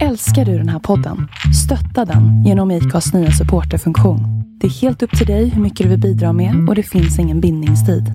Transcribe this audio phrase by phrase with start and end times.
[0.00, 1.28] Älskar du den här podden?
[1.64, 4.20] Stötta den genom IKAs nya supporterfunktion.
[4.60, 7.18] Det är helt upp till dig hur mycket du vill bidra med och det finns
[7.18, 8.12] ingen bindningstid.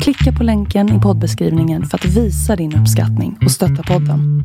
[0.00, 4.44] Klicka på länken i poddbeskrivningen för att visa din uppskattning och stötta podden.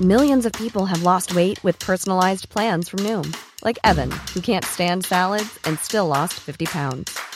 [0.00, 3.32] Millions of people have lost weight with personalized plans from Noom,
[3.64, 7.35] like Evan, who can't stand salads and still lost 50 pounds.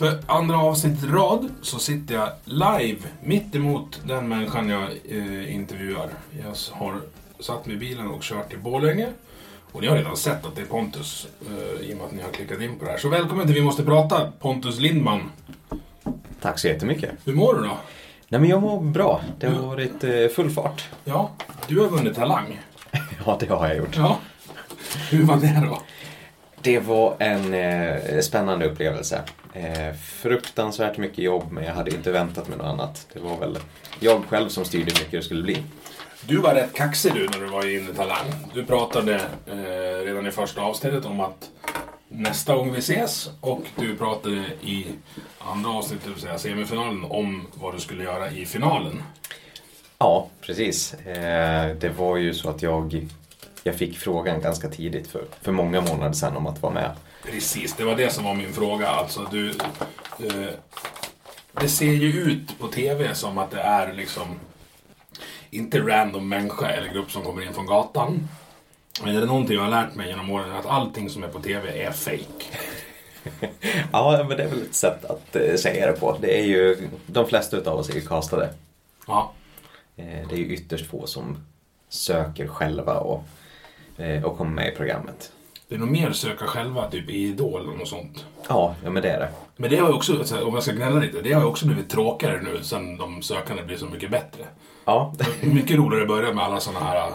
[0.00, 5.54] För andra avsnittet i rad så sitter jag live mitt emot den människan jag eh,
[5.54, 6.08] intervjuar.
[6.30, 6.94] Jag har
[7.40, 9.08] satt mig i bilen och kört till Borlänge.
[9.72, 12.22] Och ni har redan sett att det är Pontus eh, i och med att ni
[12.22, 12.98] har klickat in på det här.
[12.98, 15.30] Så välkommen till Vi måste prata Pontus Lindman.
[16.40, 17.10] Tack så jättemycket.
[17.24, 17.78] Hur mår du då?
[18.28, 19.20] Nej men jag mår bra.
[19.38, 20.88] Det har varit eh, full fart.
[21.04, 21.30] Ja,
[21.66, 22.60] du har vunnit Talang.
[23.26, 23.96] Ja, det har jag gjort.
[23.96, 24.18] Ja.
[25.10, 25.82] Hur var det då?
[26.62, 29.22] Det var en eh, spännande upplevelse.
[29.52, 33.06] Eh, fruktansvärt mycket jobb men jag hade inte väntat mig något annat.
[33.12, 33.58] Det var väl
[34.00, 35.62] jag själv som styrde hur mycket det skulle bli.
[36.26, 38.26] Du var rätt kaxig du när du var inne i Talang.
[38.54, 39.14] Du pratade
[39.46, 41.50] eh, redan i första avsnittet om att
[42.08, 44.86] nästa gång vi ses och du pratade i
[45.38, 49.02] andra avsnittet, det vill säga semifinalen, om vad du skulle göra i finalen.
[49.98, 50.94] Ja, precis.
[50.94, 53.08] Eh, det var ju så att jag,
[53.62, 56.90] jag fick frågan ganska tidigt för, för många månader sedan om att vara med.
[57.24, 58.88] Precis, det var det som var min fråga.
[58.88, 60.54] Alltså, du, eh,
[61.52, 64.40] det ser ju ut på TV som att det är liksom
[65.50, 68.28] inte random människa eller grupp som kommer in från gatan.
[69.04, 71.40] Men är det någonting jag har lärt mig genom åren att allting som är på
[71.40, 72.44] TV är fake.
[73.92, 76.16] ja, men det är väl ett sätt att eh, säga det på.
[76.20, 78.54] Det är ju, de flesta utav oss är ju castade.
[79.06, 79.32] Ja.
[79.96, 81.44] Eh, det är ju ytterst få som
[81.88, 83.24] söker själva och,
[84.24, 85.32] och kommer med i programmet.
[85.68, 88.24] Det är nog mer söka själva, typ i Idol och något sånt.
[88.48, 89.28] Ja, ja men det är det.
[89.56, 90.12] Men det har ju också,
[90.44, 93.62] om jag ska gnälla lite, det har ju också blivit tråkigare nu sen de sökande
[93.62, 94.42] blir så mycket bättre.
[94.84, 95.14] Ja.
[95.40, 97.10] Mycket roligare att börja med alla sådana här,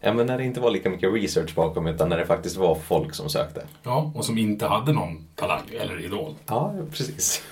[0.00, 2.74] ja, men när det inte var lika mycket research bakom utan när det faktiskt var
[2.74, 3.64] folk som sökte.
[3.82, 6.34] ja, och som inte hade någon talang eller idol.
[6.46, 7.42] Ja, precis.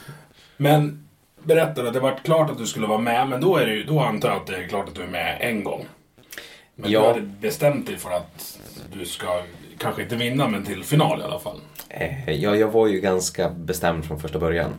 [0.56, 1.08] Men
[1.42, 3.84] berätta då, det var klart att du skulle vara med, men då, är det ju,
[3.84, 5.84] då antar jag att det är klart att du är med en gång.
[6.74, 7.00] Men Ja.
[7.00, 8.58] du hade bestämt dig för att
[8.98, 9.42] du ska,
[9.78, 11.60] kanske inte vinna, men till final i alla fall.
[11.88, 14.70] Eh, ja, jag var ju ganska bestämd från första början.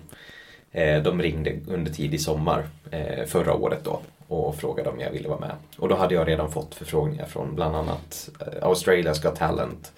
[0.72, 5.30] Eh, de ringde under tidig sommar eh, förra året då och frågade om jag ville
[5.30, 5.56] vara med.
[5.78, 8.30] Och då hade jag redan fått förfrågningar från bland annat
[8.62, 9.92] Australia's Got Talent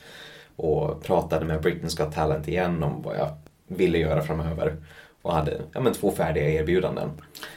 [0.56, 3.30] och pratade med Britain's Got Talent igen om vad jag
[3.68, 4.76] ville göra framöver
[5.22, 7.10] och hade ja, men, två färdiga erbjudanden.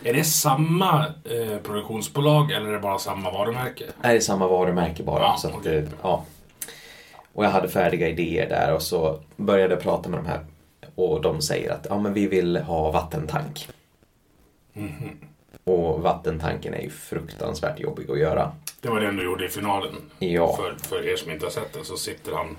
[0.04, 3.84] Är det samma eh, produktionsbolag eller är det bara samma varumärke?
[4.02, 5.22] är det samma varumärke bara.
[5.22, 5.78] Ja, så att, okej.
[5.78, 6.24] eh, ja.
[7.38, 10.40] Och jag hade färdiga idéer där och så började jag prata med de här
[10.94, 13.68] och de säger att ja, men vi vill ha vattentank.
[15.64, 18.52] Och vattentanken är ju fruktansvärt jobbig att göra.
[18.80, 19.92] Det var den du gjorde i finalen.
[20.18, 20.56] Ja.
[20.56, 22.56] För, för er som inte har sett den så sitter han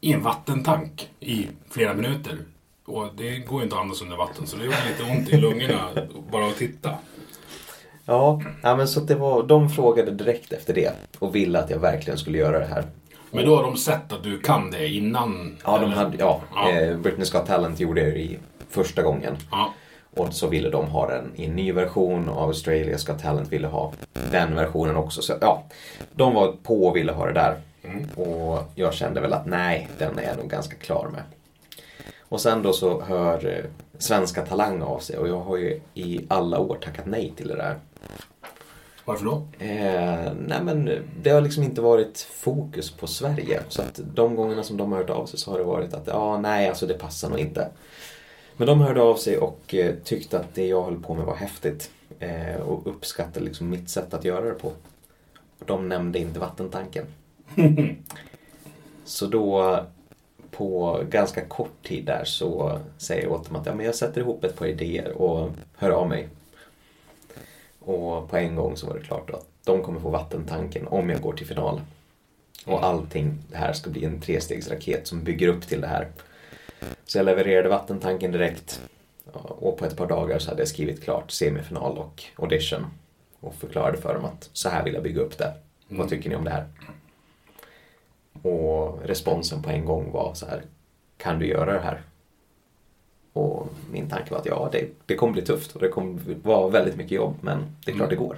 [0.00, 2.38] i en vattentank i flera minuter.
[2.84, 5.36] Och det går ju inte att andas under vatten så det gjorde lite ont i
[5.36, 5.88] lungorna
[6.30, 6.94] bara att titta.
[8.04, 11.78] Ja, ja men så det var, de frågade direkt efter det och ville att jag
[11.78, 12.84] verkligen skulle göra det här.
[13.30, 15.56] Men då har de sett att du kan det innan?
[15.64, 16.70] Ja, de hade, ja, Ja.
[16.70, 18.38] Eh, Britain's Got Talent gjorde det i
[18.70, 19.36] första gången.
[19.50, 19.72] Ja.
[20.14, 23.66] Och så ville de ha den i en ny version och Australia's Got Talent ville
[23.66, 23.92] ha
[24.30, 25.22] den versionen också.
[25.22, 25.62] Så ja,
[26.12, 27.56] de var på och ville ha det där.
[28.16, 31.22] Och jag kände väl att nej, den är jag nog ganska klar med.
[32.28, 33.64] Och sen då så hör eh,
[33.98, 37.56] Svenska Talang av sig och jag har ju i alla år tackat nej till det
[37.56, 37.76] där.
[39.08, 39.42] Varför då?
[39.58, 40.90] Eh, nej men
[41.22, 43.60] det har liksom inte varit fokus på Sverige.
[43.68, 46.06] Så att de gångerna som de har hört av sig så har det varit att
[46.06, 47.68] ja, nej alltså det passar nog inte.
[48.56, 51.34] Men de hörde av sig och eh, tyckte att det jag höll på med var
[51.34, 51.90] häftigt.
[52.18, 54.72] Eh, och uppskattade liksom mitt sätt att göra det på.
[55.66, 57.06] De nämnde inte vattentanken.
[59.04, 59.78] så då
[60.50, 64.20] på ganska kort tid där så säger jag åt dem att ja, men jag sätter
[64.20, 66.28] ihop ett par idéer och hör av mig.
[67.88, 71.20] Och på en gång så var det klart att de kommer få vattentanken om jag
[71.20, 71.80] går till final.
[72.66, 76.08] Och allting det här ska bli en trestegsraket som bygger upp till det här.
[77.04, 78.82] Så jag levererade vattentanken direkt.
[79.32, 82.86] Och på ett par dagar så hade jag skrivit klart semifinal och audition.
[83.40, 85.54] Och förklarade för dem att så här vill jag bygga upp det.
[85.88, 86.66] Vad tycker ni om det här?
[88.42, 90.62] Och responsen på en gång var så här,
[91.16, 92.02] kan du göra det här?
[93.38, 96.68] Och min tanke var att ja, det, det kommer bli tufft och det kommer vara
[96.68, 98.36] väldigt mycket jobb, men det är klart det går.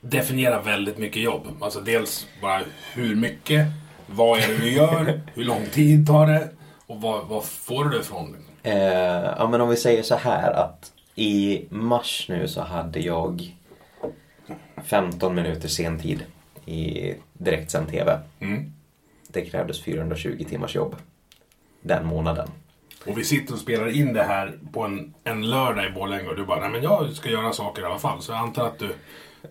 [0.00, 1.46] Definiera väldigt mycket jobb.
[1.60, 2.62] Alltså dels bara
[2.94, 3.66] hur mycket,
[4.06, 6.48] vad är det du gör, hur lång tid tar det
[6.86, 8.36] och vad, vad får du det ifrån?
[8.62, 8.74] Eh,
[9.38, 13.56] ja, men om vi säger så här att i mars nu så hade jag
[14.84, 16.24] 15 minuter sentid
[16.66, 18.18] i direktsänd TV.
[18.40, 18.72] Mm.
[19.28, 20.96] Det krävdes 420 timmars jobb
[21.82, 22.48] den månaden.
[23.06, 26.36] Och vi sitter och spelar in det här på en, en lördag i Borlänge och
[26.36, 28.22] du bara, nej men jag ska göra saker i alla fall.
[28.22, 28.94] Så jag antar att du,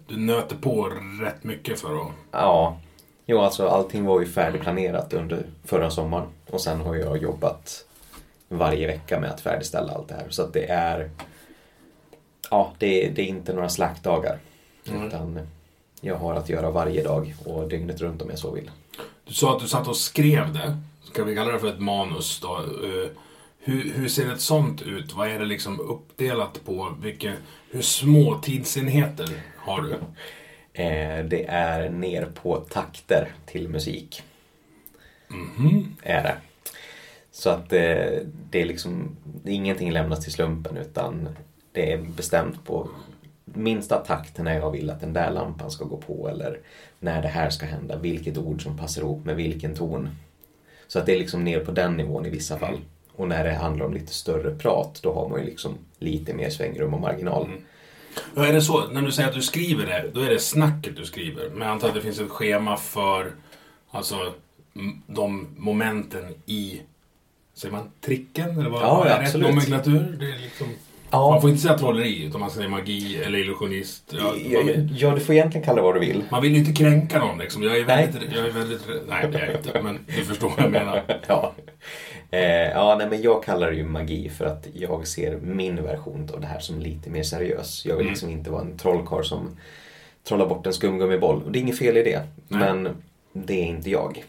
[0.07, 0.91] du nöter på
[1.21, 2.07] rätt mycket för att...
[2.31, 2.77] Ja,
[3.25, 7.85] jo alltså allting var ju färdigplanerat under förra sommaren och sen har jag jobbat
[8.49, 10.25] varje vecka med att färdigställa allt det här.
[10.29, 11.09] Så att det är...
[12.51, 14.37] Ja, det, det är inte några slackdagar.
[14.87, 15.07] Mm.
[15.07, 15.47] Utan
[16.01, 18.71] jag har att göra varje dag och dygnet runt om jag så vill.
[19.25, 20.77] Du sa att du satt och skrev det.
[21.03, 22.61] Ska vi kalla det för ett manus då?
[23.69, 25.13] Hur, hur ser ett sånt ut?
[25.13, 26.95] Vad är det liksom uppdelat på?
[27.01, 27.33] Vilka,
[27.71, 29.95] hur små tidsenheter har du?
[30.73, 34.23] Eh, det är ner på takter till musik.
[36.03, 36.35] Är det.
[37.31, 38.19] Så att eh,
[38.49, 41.29] det är liksom, ingenting lämnas till slumpen utan
[41.71, 42.89] det är bestämt på
[43.45, 46.59] minsta takt när jag vill att den där lampan ska gå på eller
[46.99, 50.09] när det här ska hända, vilket ord som passar ihop med vilken ton.
[50.87, 52.79] Så att det är liksom ner på den nivån i vissa fall.
[53.19, 56.49] Och när det handlar om lite större prat, då har man ju liksom lite mer
[56.49, 57.47] svängrum och marginal.
[58.35, 60.95] Ja, är det så, när du säger att du skriver det, då är det snacket
[60.97, 61.49] du skriver.
[61.49, 63.31] Men jag antar att det finns ett schema för
[63.91, 64.15] alltså,
[65.07, 66.81] de momenten i,
[67.53, 68.59] säger man tricken?
[68.59, 69.47] Eller vad, Ja, vad är rätt absolut.
[69.49, 70.17] nomenklatur?
[70.19, 70.67] Det är liksom,
[71.11, 71.31] Ja.
[71.31, 74.03] Man får inte säga trolleri, utan man säger magi eller illusionist.
[74.17, 74.59] Ja, Ja,
[74.95, 76.23] ja, du får egentligen kalla det vad du vill.
[76.31, 77.63] man vill ju inte kränka någon liksom.
[77.63, 78.09] Jag är Nej.
[78.11, 81.03] väldigt, jag är väldigt, nej det är jag inte, men du förstår vad jag menar.
[81.27, 81.53] Ja.
[82.31, 86.29] Eh, ja, nej, men jag kallar det ju magi för att jag ser min version
[86.33, 87.85] av det här som lite mer seriös.
[87.85, 88.11] Jag vill Mm.
[88.13, 89.57] liksom inte vara en trollkarl som
[90.23, 91.43] trollar bort en skumgummiboll.
[91.43, 92.21] Och det är inget fel i det.
[92.47, 92.59] Nej.
[92.59, 92.89] Men
[93.33, 94.23] det är inte jag.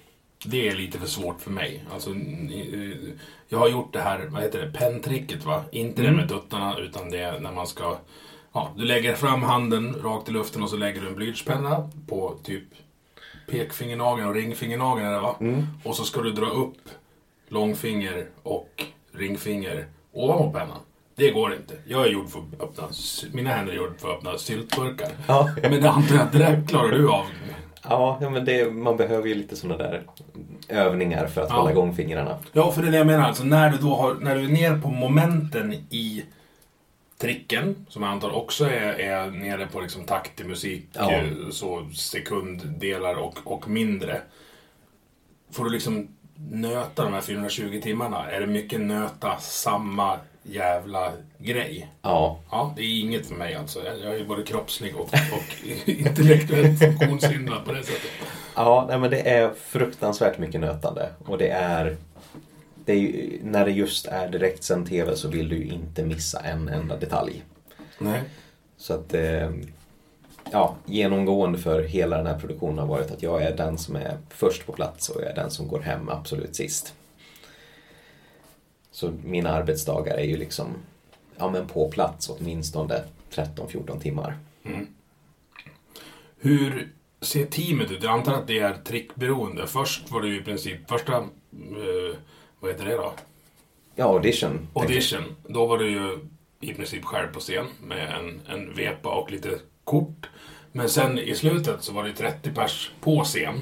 [0.47, 1.85] Det är lite för svårt för mig.
[1.93, 2.97] Alltså, eh,
[3.49, 5.65] jag har gjort det här, vad heter det, penntricket va?
[5.71, 7.97] Inte det med tuttarna utan det är när man ska...
[8.53, 12.35] Ja, du lägger fram handen rakt i luften och så lägger du en blyertspenna på
[12.45, 12.65] typ
[13.51, 15.37] pekfingernageln och ringfingernageln va?
[15.85, 16.77] Och så ska du dra upp
[17.51, 20.79] långfinger och ringfinger ovanpå pennan.
[21.15, 21.75] Det går inte.
[21.87, 22.89] Jag är gjord för att öppna,
[23.33, 25.09] mina händer är gjorda för att öppna syltburkar.
[25.27, 25.51] Ja.
[25.63, 27.25] Men det antar jag att det där klarar du av.
[27.83, 30.03] Ja, men det, man behöver ju lite sådana där
[30.69, 31.57] övningar för att Ja.
[31.57, 32.39] hålla igång fingrarna.
[32.53, 33.25] Ja, för det är det jag menar.
[33.29, 36.25] Alltså när du då har, när du är ner på momenten i
[37.19, 41.11] tricken, som jag antar också är, är nere på liksom takt i musik, Ja.
[41.51, 44.21] så sekunddelar och, och mindre.
[45.53, 46.09] Får du liksom
[46.51, 48.31] nöta de här 420 timmarna?
[48.31, 51.89] Är det mycket nöta samma jävla grej?
[52.03, 53.85] Ja, Ja, det är inget för mig alltså.
[53.85, 58.11] Jag är både kroppslig och, och intellektuellt funktionshindrad på det sättet.
[58.55, 61.09] Ja, nej, men det är fruktansvärt mycket nötande.
[61.25, 61.97] Och det är...
[62.85, 66.41] Det är ju, när det just är direktsänd TV så vill du ju inte missa
[66.41, 67.43] en enda detalj.
[67.99, 68.21] Nej.
[68.77, 69.15] Så att...
[69.15, 69.51] Eh,
[70.51, 74.19] ja, genomgående för hela den här produktionen har varit att jag är den som är
[74.29, 76.95] först på plats och jag är den som går hem absolut sist.
[78.91, 80.67] Så mina arbetsdagar är ju liksom
[81.37, 84.37] ja, men på plats åtminstone 13-14 timmar.
[86.39, 88.03] Hur ser teamet ut?
[88.03, 89.67] Jag antar att det är trickberoende.
[89.67, 92.17] Först var det ju i princip första, eh,
[92.61, 93.13] vad heter det då?
[93.95, 94.69] Ja, audition.
[94.75, 95.37] Audition.
[95.49, 96.19] Då var du ju
[96.61, 100.29] i princip själv på scen med en, en vepa och lite kort.
[100.73, 103.55] Men sen i slutet så var det 30 pers på scen.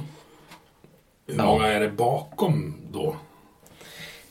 [1.27, 1.45] Hur Ja.
[1.47, 3.17] många är det bakom då?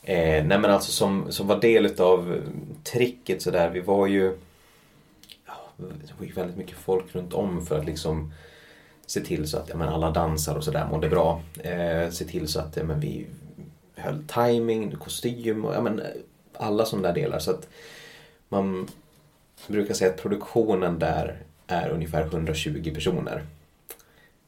[0.04, 2.42] Eh, nej men alltså som, som var del utav
[2.84, 4.38] tricket sådär, vi var ju...
[5.46, 8.34] Ja, det var ju väldigt mycket folk runt om för att liksom
[9.06, 11.42] se till så att ja, men alla dansar och sådär mådde bra.
[11.64, 13.28] Eh, se till så att ja, men vi
[13.96, 16.02] höll timing, kostym och ja, men,
[16.54, 17.40] alla sådana där delar.
[17.40, 17.68] Så att
[18.50, 18.88] man
[19.68, 23.42] brukar säga att produktionen där är ungefär 120 personer.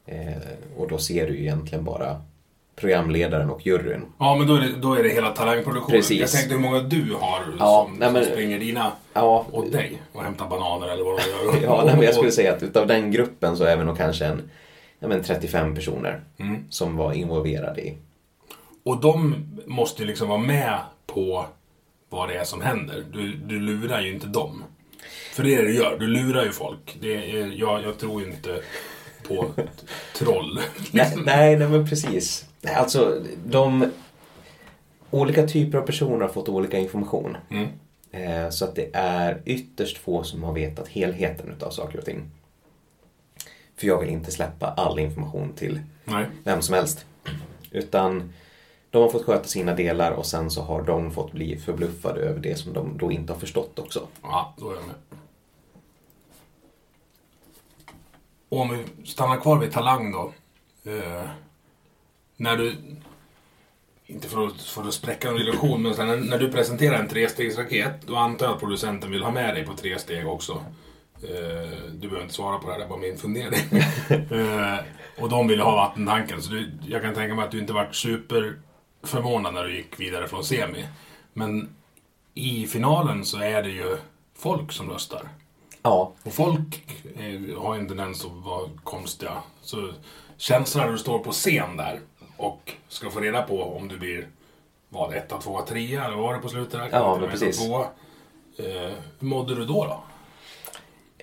[0.06, 0.32] Eh,
[0.76, 2.22] och då ser du ju egentligen bara
[2.76, 4.02] programledaren och juryn.
[4.18, 5.98] Ja, men då är det, då är det hela talangproduktionen.
[5.98, 6.20] Precis.
[6.20, 9.72] Jag tänkte hur många du har Ja, som, nej, men- som springer dina Ja, åt
[9.72, 11.62] dig och hämtar bananer eller vad de gör.
[11.62, 14.26] Ja, nej, men jag skulle säga att utav den gruppen så är vi nog kanske
[14.26, 14.50] en
[14.98, 16.64] ja, men 35 personer Mm.
[16.70, 17.96] som var involverade i.
[18.82, 19.34] Och de
[19.66, 21.46] måste ju liksom vara med på
[22.08, 23.04] vad det är som händer.
[23.12, 24.64] Du, du lurar ju inte dem.
[25.32, 25.96] För det är det du gör.
[25.98, 26.98] Du lurar ju folk.
[27.00, 28.62] Det är, jag, jag tror inte
[29.28, 29.50] på
[30.14, 30.60] troll.
[30.92, 32.46] Nej, nej, nej, men precis.
[32.76, 33.90] Alltså, de...
[35.10, 37.36] Olika typer av personer har fått olika information.
[37.50, 37.68] Mm.
[38.12, 42.30] Eh, så att det är ytterst få som har vetat helheten utav saker och ting.
[43.76, 46.26] För jag vill inte släppa all information till Nej.
[46.44, 47.04] vem som helst.
[47.70, 48.32] Utan
[48.90, 52.40] de har fått sköta sina delar och sen så har de fått bli förbluffade över
[52.40, 54.06] det som de då inte har förstått också.
[54.22, 55.19] Ja, då är jag med.
[58.50, 60.32] Och om vi stannar kvar vid Talang då.
[60.84, 61.28] Eh,
[62.36, 62.76] när du...
[64.06, 68.06] Inte för att, för att spräcka en illusion, men när, när du presenterar en trestegsraket,
[68.06, 70.52] då antar jag att producenten vill ha med dig på tre steg också.
[71.22, 73.80] Eh, du behöver inte svara på det här, det är bara min fundering.
[74.40, 74.78] eh,
[75.18, 77.94] och de vill ha vattentanken, så du, jag kan tänka mig att du inte varit
[77.94, 80.86] superförvånad när du gick vidare från semi.
[81.32, 81.74] Men
[82.34, 83.96] i finalen så är det ju
[84.38, 85.28] folk som röstar.
[85.82, 86.84] Ja, Och folk
[87.16, 89.32] eh, har ju en tendens att vara konstiga.
[89.62, 89.88] Så
[90.36, 92.00] känslan när du står på scen där
[92.36, 94.28] och ska få reda på om du blir
[94.88, 96.72] vad, etta, tvåa, trea eller vad var det på slutet?
[96.72, 96.88] Där?
[96.92, 97.58] Ja, men precis.
[97.58, 97.80] tvåa.
[98.56, 99.84] Eh, hur mådde du då?
[99.84, 100.02] då?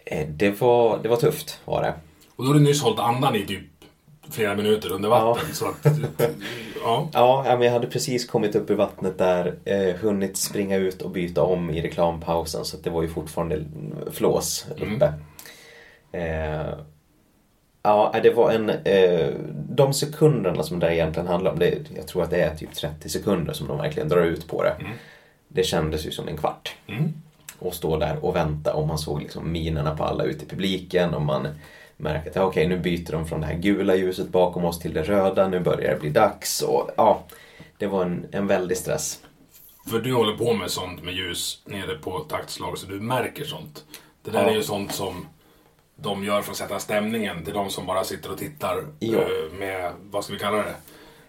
[0.05, 1.93] eh, det var, det var tufft var det.
[2.35, 3.76] Och då har du nyss hållit andan i typ
[4.31, 5.55] flera minuter under vatten.
[5.55, 5.85] Så att,
[6.83, 7.09] ja.
[7.13, 11.01] Ja, ja, men jag hade precis kommit upp i vattnet där, eh, hunnit springa ut
[11.01, 13.65] och byta om i reklampausen så att det var ju fortfarande
[14.11, 15.13] flås uppe.
[16.11, 16.73] Eh,
[17.83, 18.69] ja, det var en...
[18.69, 19.29] Eh,
[19.69, 23.09] de sekunderna som det egentligen handlar om, det, jag tror att det är typ 30
[23.09, 24.75] sekunder som de verkligen drar ut på det.
[25.47, 26.75] Det kändes ju som en kvart.
[26.87, 27.13] Mm.
[27.59, 31.13] Och stå där och vänta och man såg liksom minerna på alla ute i publiken
[31.13, 31.47] och man
[31.97, 35.03] märker att okej, nu byter de från det här gula ljuset bakom oss till det
[35.03, 37.23] röda, nu börjar det bli dags och ja,
[37.77, 39.19] det var en, en väldig stress.
[39.89, 43.83] För du håller på med sånt med ljus nere på taktslag så du märker sånt.
[44.23, 44.49] Det där Ja.
[44.49, 45.25] är ju sånt som
[45.95, 49.17] de gör för att sätta stämningen till de som bara sitter och tittar Ja.
[49.17, 50.75] eh, med, vad ska vi kalla det,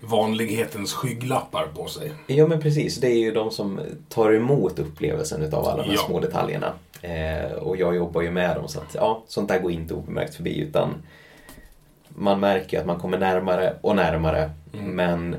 [0.01, 2.13] vanlighetens skygglappar på sig.
[2.27, 5.95] Ja men precis, det är ju de som tar emot upplevelsen utav alla de här
[5.97, 6.03] Ja.
[6.07, 6.73] små detaljerna.
[7.03, 10.35] Eh, och jag jobbar ju med dem så att ja, sånt där går inte obemärkt
[10.35, 11.03] förbi utan
[12.09, 15.37] man märker ju att man kommer närmare och närmare men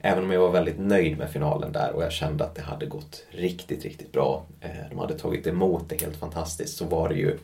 [0.00, 2.86] även om jag var väldigt nöjd med finalen där och jag kände att det hade
[2.86, 4.44] gått riktigt, riktigt bra.
[4.60, 7.38] Eh, de hade tagit emot det helt fantastiskt så var det ju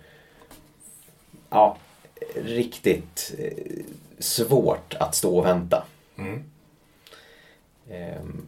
[1.51, 1.77] ja,
[2.35, 3.85] riktigt eh,
[4.19, 5.85] svårt att stå och vänta.
[6.17, 6.45] Mm.
[7.91, 8.47] Ehm,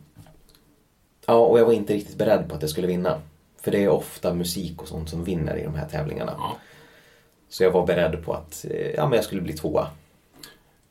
[1.27, 3.21] Ja, och jag var inte riktigt beredd på att jag skulle vinna.
[3.67, 6.35] För det är ofta musik och sånt som vinner i de här tävlingarna.
[6.39, 6.57] Ja.
[7.49, 9.87] Så jag var beredd på att eh, ja, men jag skulle bli tvåa.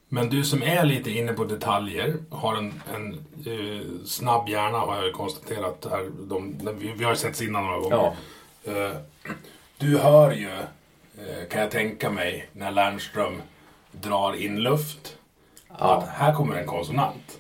[0.10, 3.14] Men du som är lite inne på detaljer, har en, en
[3.46, 6.10] eh, snabb hjärna har jag konstaterat här.
[6.28, 8.16] De, vi, vi har setts innan några gånger.
[8.64, 8.72] Ja.
[8.72, 8.96] Eh,
[9.78, 10.52] du hör ju,
[11.18, 13.42] eh, kan jag tänka mig, när Lernström
[13.92, 15.18] drar in luft.
[15.68, 17.40] Att här kommer en konsonant.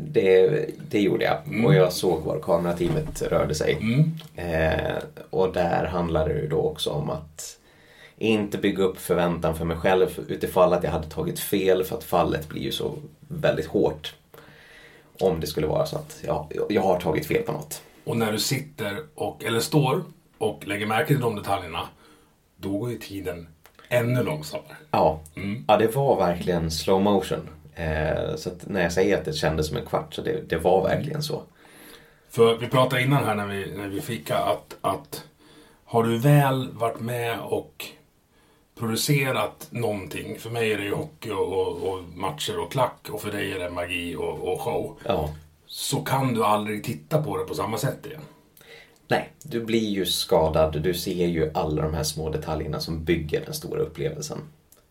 [0.00, 1.64] Det, det gjorde jag.
[1.66, 3.72] Och jag såg var kamerateamet rörde sig.
[3.80, 4.10] Mm.
[4.36, 4.96] Eh,
[5.30, 7.58] och där handlade det då också om att
[8.18, 12.04] inte bygga upp förväntan för mig själv utifall att jag hade tagit fel för att
[12.04, 12.94] fallet blir ju så
[13.28, 14.14] väldigt hårt.
[15.20, 17.82] Om det skulle vara så att ja, jag har tagit fel på något.
[18.04, 20.02] Och när du sitter och, eller står
[20.38, 21.80] och lägger märke till de detaljerna,
[22.56, 23.48] då går ju tiden
[23.88, 24.76] ännu långsammare.
[24.90, 25.64] Ja, Mm.
[25.68, 27.48] ja det var verkligen slow motion.
[27.76, 30.82] Eh, så när jag säger att det kändes som en kvart så det, det var
[30.82, 31.42] verkligen så.
[32.30, 35.24] För vi pratade innan här när vi, när vi fika att, att
[35.84, 37.84] har du väl varit med och
[38.78, 43.22] producerat någonting, för mig är det ju hockey och, och, och matcher och klack och
[43.22, 45.34] för dig är det magi och, och show, Ja.
[45.66, 48.20] så kan du aldrig titta på det på samma sätt igen.
[49.08, 50.82] Nej, du blir ju skadad.
[50.82, 54.38] Du ser ju alla de här små detaljerna som bygger den stora upplevelsen.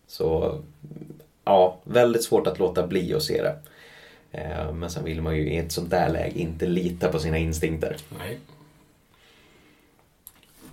[0.08, 0.60] Så
[1.46, 3.56] ja, väldigt svårt att låta bli att se det.
[4.32, 7.38] Eh, Men sen vill man ju i ett sånt där läge inte lita på sina
[7.38, 7.98] instinkter.
[8.20, 8.40] Nej.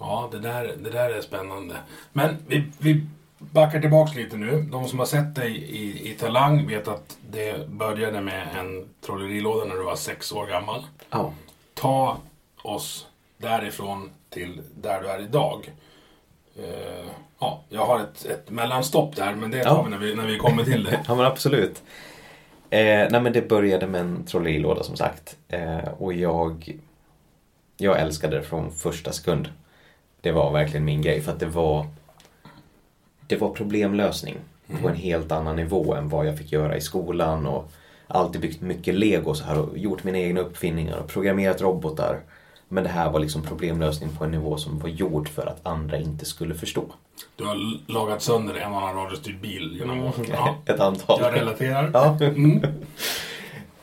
[0.01, 1.77] Ja, det där, det där är spännande.
[2.13, 3.07] Men vi, vi
[3.39, 4.63] backar tillbaks lite nu.
[4.63, 9.65] De som har sett dig i, i Talang vet att det började med en trollerilåda
[9.65, 10.83] när du var sex år gammal.
[11.11, 11.35] Ja,
[11.75, 12.19] Ta
[12.63, 13.07] oss
[13.39, 15.71] därifrån till där du är idag.
[16.59, 17.07] Eh,
[17.39, 19.83] ja, jag har ett, ett mellanstopp där, men det tar Ja.
[19.83, 21.01] vi när vi, när vi kommer till det.
[21.07, 21.83] ja men absolut.
[22.71, 25.37] Eh, nej men det började med en trollerilåda som sagt.
[25.49, 26.79] Eh, och jag,
[27.77, 29.49] jag älskade det från första sekund.
[30.21, 31.87] Det var verkligen min grej för att det var
[33.27, 34.37] Det var problemlösning
[34.83, 37.73] på en helt annan nivå än vad jag fick göra i skolan och
[38.07, 42.21] alltid byggt mycket lego så här och gjort mina egna uppfinningar och programmerat robotar.
[42.73, 45.99] Men det här var liksom problemlösning på en nivå som var gjord för att andra
[45.99, 46.85] inte skulle förstå.
[47.37, 47.57] Du har
[47.93, 50.27] lagat sönder en annan radiostyrd bil genom åren.
[50.31, 50.57] Ja.
[50.67, 51.21] Ett antal.
[51.23, 51.91] Jag relaterar.
[51.93, 52.17] Ja.
[52.21, 52.63] Mm.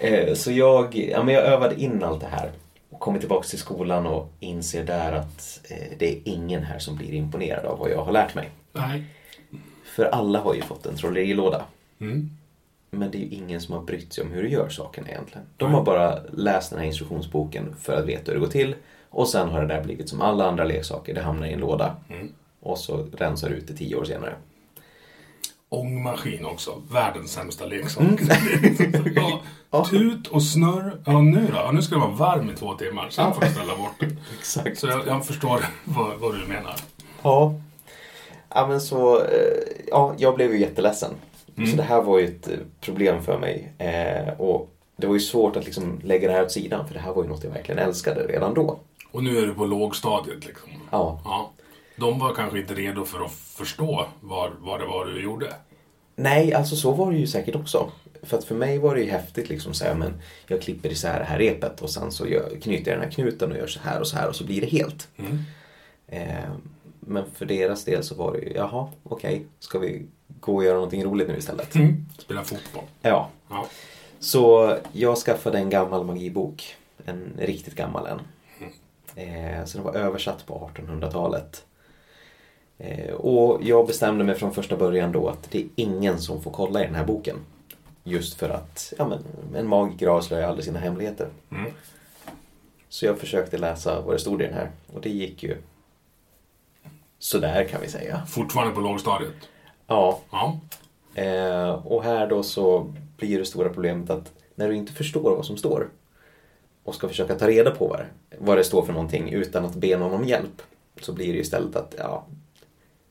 [0.01, 2.51] Eh, Så jag, ja, men jag övade in allt det här
[2.89, 6.95] och kommer tillbaka till skolan och inser där att eh, det är ingen här som
[6.95, 8.49] blir imponerad av vad jag har lärt mig.
[8.73, 9.03] Nej.
[9.95, 11.61] För alla har ju fått en trollerilåda.
[12.01, 12.29] Mm.
[12.91, 15.47] Men det är ju ingen som har brytt sig om hur du gör sakerna egentligen.
[15.57, 18.75] De har bara läst den här instruktionsboken för att veta hur det går till.
[19.09, 21.13] Och sen har det där blivit som alla andra leksaker.
[21.13, 21.95] Det hamnar i en låda.
[22.09, 22.31] Mm.
[22.59, 24.35] Och så rensar du ut det tio år senare.
[25.69, 26.81] Ångmaskin också.
[26.91, 28.03] Världens sämsta leksak.
[29.71, 31.01] ja, tut och snurr.
[31.05, 31.55] Ja, nu då?
[31.55, 33.09] Ja, nu ska det vara varm i två timmar.
[33.09, 34.19] Sen får du ställa bort den.
[34.39, 34.77] Exakt.
[34.77, 36.75] Så jag, jag förstår vad, vad du menar.
[37.21, 37.53] Ja.
[38.49, 39.27] Ja men så, eh,
[39.87, 41.11] ja jag blev ju jätteledsen.
[41.59, 41.71] Mm.
[41.71, 43.73] Så det här var ju ett eh, problem för mig.
[43.77, 46.99] Eh, och det var ju svårt att liksom lägga det här åt sidan för det
[46.99, 48.79] här var ju något jag verkligen älskade redan då.
[49.11, 50.69] Och nu är du på lågstadiet liksom.
[50.91, 51.21] Ja.
[51.25, 51.51] Ja.
[51.95, 55.53] De var kanske inte redo för att förstå vad, vad det var du gjorde.
[56.15, 57.91] Nej, alltså så var det ju säkert också.
[58.23, 60.13] För att för mig var det ju häftigt liksom så här, men
[60.47, 63.51] jag klipper isär det här repet och sen så gör, knyter jag den här knuten
[63.51, 65.07] och gör så här och så här och så blir det helt.
[65.17, 65.37] Mm.
[66.07, 66.49] Eh,
[66.99, 70.05] men för deras del så var det ju, jaha, okej, ska vi
[70.39, 71.75] gå och göra någonting roligt nu istället?
[71.75, 72.05] Mm.
[72.17, 72.83] Spela fotboll.
[73.01, 73.67] Ja, Ja.
[74.19, 76.75] Så jag skaffade en gammal magibok.
[77.05, 78.19] En riktigt gammal en.
[79.15, 81.65] Eh, så den var översatt på 1800-talet.
[82.77, 86.51] Eh, och jag bestämde mig från första början då att det är ingen som får
[86.51, 87.37] kolla i den här boken.
[88.03, 89.23] Just för att ja, men,
[89.55, 91.27] en magiker avslöjar aldrig sina hemligheter.
[91.51, 91.71] Mm.
[92.89, 94.71] Så jag försökte läsa vad det stod i den här.
[94.93, 95.57] Och det gick ju
[97.19, 98.25] sådär kan vi säga.
[98.25, 99.49] Fortfarande på lågstadiet.
[99.89, 100.59] Ja, Ja.
[101.15, 105.45] Eh, och här då så blir det stora problemet att när du inte förstår vad
[105.45, 105.89] som står
[106.83, 108.05] och ska försöka ta reda på vad det,
[108.39, 110.61] vad det står för någonting utan att be någon om hjälp
[111.01, 112.25] så blir det istället att ja,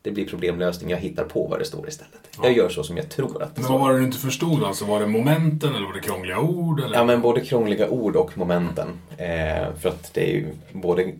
[0.01, 0.89] det blir problemlösning.
[0.89, 2.19] Jag hittar på vad det står istället.
[2.43, 3.73] Jag gör så som jag tror att det Men står.
[3.73, 4.85] vad var det du inte förstod alltså?
[4.85, 6.79] Var det momenten eller var det krångliga ord?
[6.79, 6.97] Eller?
[6.97, 8.87] Ja, men både krångliga ord och momenten.
[9.17, 11.11] Eh, för att det är ju både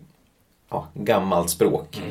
[0.70, 2.02] ja, gammalt språk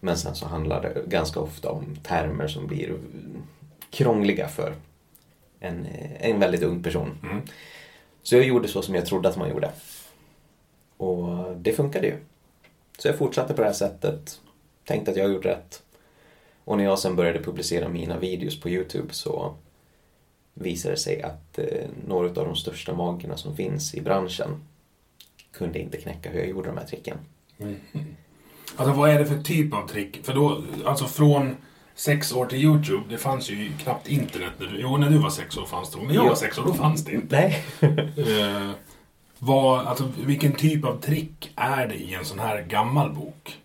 [0.00, 2.94] men sen så handlar det ganska ofta om termer som blir
[3.90, 4.74] krångliga för
[5.60, 5.86] en,
[6.20, 7.18] en väldigt ung person.
[7.22, 7.42] Mm.
[8.22, 9.72] Så jag gjorde så som jag trodde att man gjorde.
[10.96, 12.16] Och det funkade ju.
[12.98, 14.40] Så jag fortsatte på det här sättet.
[14.84, 15.82] Tänkte att jag gjorde rätt.
[16.64, 19.54] Och när jag sen började publicera mina videos på Youtube så
[20.54, 24.64] visade det sig att eh, några av de största magikerna som finns i branschen
[25.52, 27.18] kunde inte knäcka hur jag gjorde de här tricken.
[28.76, 30.20] Alltså vad är det för typ av trick?
[30.26, 31.56] För då, alltså från
[31.94, 34.52] sex år till YouTube, det fanns ju knappt internet.
[34.58, 36.02] När du, jo, när du var sex år fanns det.
[36.02, 36.28] När jag Ja.
[36.28, 37.36] var sex år, då fanns det inte.
[37.36, 37.64] Nej.
[38.16, 38.70] Eh,
[39.38, 43.56] vad, alltså, vilken typ av trick är det i en sån här gammal bok?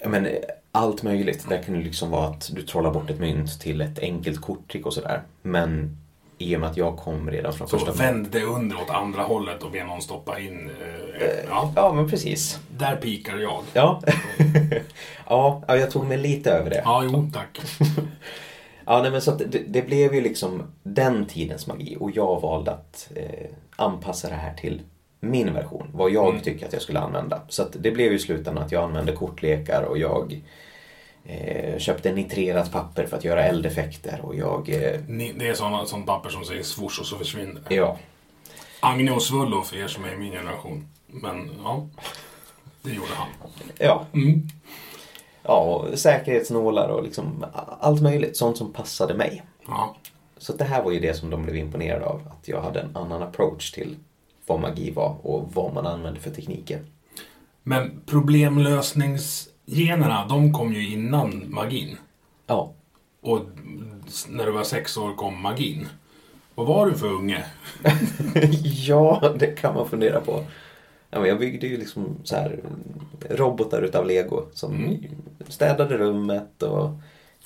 [0.00, 0.32] Ja, men eh,
[0.72, 1.46] allt möjligt.
[1.48, 4.86] Det kan ju liksom vara att du trollar bort ett mynt till ett enkelt korttrick
[4.86, 5.22] och sådär.
[5.42, 5.96] Men
[6.38, 7.92] i och med att jag kom redan från Så första...
[7.92, 10.70] vänd det under åt andra hållet och be någon stoppa in.
[11.20, 12.58] Eh, ja, Ja, men precis.
[12.78, 13.62] där pikar jag.
[13.72, 14.00] Ja.
[15.28, 16.82] ja, ja, jag tog mig lite över det.
[16.84, 17.60] Ja, jo, tack.
[18.86, 22.40] Ja, nej, men så att det, det blev ju liksom den tidens magi och jag
[22.40, 24.82] valde att eh, anpassa det här till
[25.20, 26.40] min version, vad jag Mm.
[26.42, 27.40] tycker att jag skulle använda.
[27.48, 30.42] Så det blev ju i slutändan att jag använde kortlekar och jag
[31.24, 34.68] eh, köpte nitrerat papper för att göra eldeffekter och jag...
[34.68, 35.00] Eh,
[35.38, 37.98] det är såna, sånt papper som säger swoosh och så försvinner ja,
[38.80, 40.88] Agne och Svullo för er som är i min generation.
[41.06, 41.86] Men ja,
[42.82, 43.28] det gjorde han.
[43.78, 44.48] ja, Mm.
[45.42, 47.44] ja, och säkerhetsnålar och liksom
[47.80, 49.42] allt möjligt, sånt som passade mig.
[49.66, 49.96] Ja.
[50.38, 52.96] Så det här var ju det som de blev imponerade av, att jag hade en
[52.96, 53.96] annan approach till
[54.46, 56.80] vad magi var och vad man använde för tekniker.
[57.62, 58.00] Men
[59.66, 61.96] problemlösningsgenerna, de kom ju innan magin.
[62.46, 62.72] Ja,
[63.20, 63.40] Och
[64.28, 65.88] när du var sex år kom magin.
[66.54, 67.44] Vad var du för unge?
[68.62, 70.44] ja, det kan man fundera på.
[71.10, 72.60] Jag byggde ju liksom så här
[73.30, 74.98] robotar utav lego som
[75.48, 76.90] städade rummet och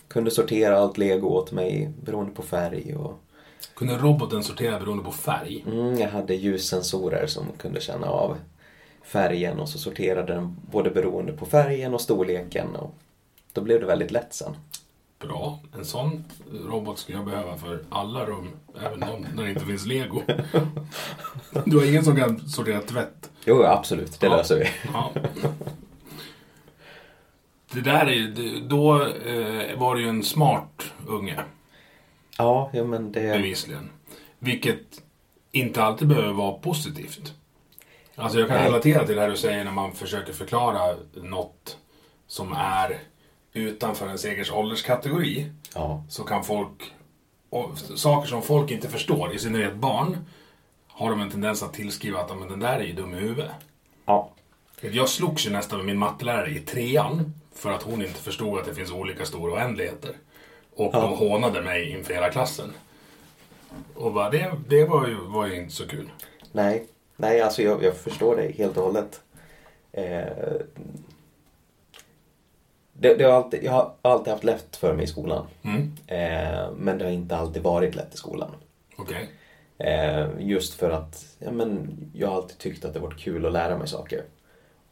[0.09, 2.95] kunde sortera allt lego åt mig beroende på färg.
[2.97, 3.21] Och,
[3.75, 5.65] Kunde roboten sortera beroende på färg?
[5.67, 8.37] mm, jag hade ljussensorer som kunde känna av
[9.09, 12.77] färgen och så sorterade den både beroende på färgen och storleken.
[12.77, 12.95] Och
[13.53, 14.57] då blev det väldigt lätt sen.
[15.19, 15.59] Bra.
[15.79, 16.25] En sån
[16.69, 18.49] robot skulle jag behöva för alla rum.
[18.87, 20.23] Även de där det inte finns lego.
[21.65, 23.31] Du har ingen som kan sortera tvätt?
[23.45, 24.37] Jo, absolut, det Ja.
[24.37, 24.67] löser vi.
[24.93, 25.11] Ja.
[27.73, 31.41] Det där är Då eh, var det ju en smart unge.
[32.39, 33.21] Ja, ja men det...
[33.21, 33.91] Bevisligen.
[34.39, 35.03] Vilket
[35.53, 37.35] inte alltid behöver vara positivt.
[38.19, 41.79] Alltså jag kan relatera till det här du säger när man försöker förklara något
[42.27, 42.99] som är
[43.53, 45.53] utanför en segers ålderskategori.
[45.75, 46.05] Ja.
[46.09, 46.93] Så kan folk,
[47.97, 50.17] saker som folk inte förstår, i synnerhet barn,
[50.89, 53.19] har de en tendens att tillskriva att "Ja, men den där är ju dum i
[53.19, 53.51] huvudet.
[54.07, 54.31] Ja.
[54.81, 58.65] Jag slogs ju nästan med min mattelärare i trean för att hon inte förstod att
[58.67, 60.17] det finns olika stora oändligheter.
[60.77, 61.01] Och Ja.
[61.01, 62.73] de hånade mig inför hela klassen.
[63.95, 66.11] Och bara, det, det var, ju, var ju inte så kul.
[66.53, 66.87] Nej,
[67.21, 69.21] Nej alltså jag, jag förstår dig helt och hållet.
[69.93, 70.23] Eh,
[72.93, 75.47] det, det har alltid, jag har alltid haft lätt för mig i skolan.
[75.63, 75.93] Mm.
[76.07, 78.51] Eh, men det har inte alltid varit lätt i skolan.
[78.97, 79.29] Okej.
[79.79, 83.53] Eh, just för att ja, men, jag har alltid tyckt att det varit kul att
[83.53, 84.23] lära mig saker.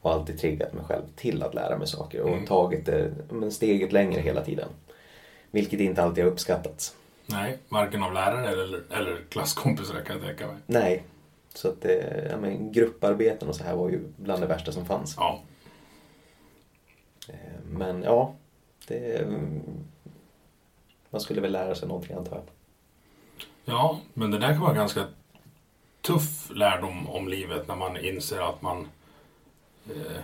[0.01, 2.47] Och alltid triggat mig själv till att lära mig saker och Mm.
[2.47, 4.69] tagit det men, steget längre hela tiden.
[5.51, 6.95] Vilket inte alltid har uppskattats.
[7.27, 10.57] Nej, varken av lärare eller, eller klasskompisar kan jag tänka mig.
[10.67, 11.03] Nej.
[11.57, 14.87] Så att det, ja, men, grupparbeten och så här var ju bland det värsta som
[14.87, 15.15] fanns.
[15.17, 15.41] Ja.
[17.29, 18.35] Eh, Men ja,
[18.89, 19.27] det,
[21.11, 22.45] man skulle väl lära sig någonting antar jag.
[23.65, 25.05] Ja, men det där kan vara ganska
[26.01, 28.89] tuff lärdom om livet när man inser att man...
[29.91, 30.23] Eh,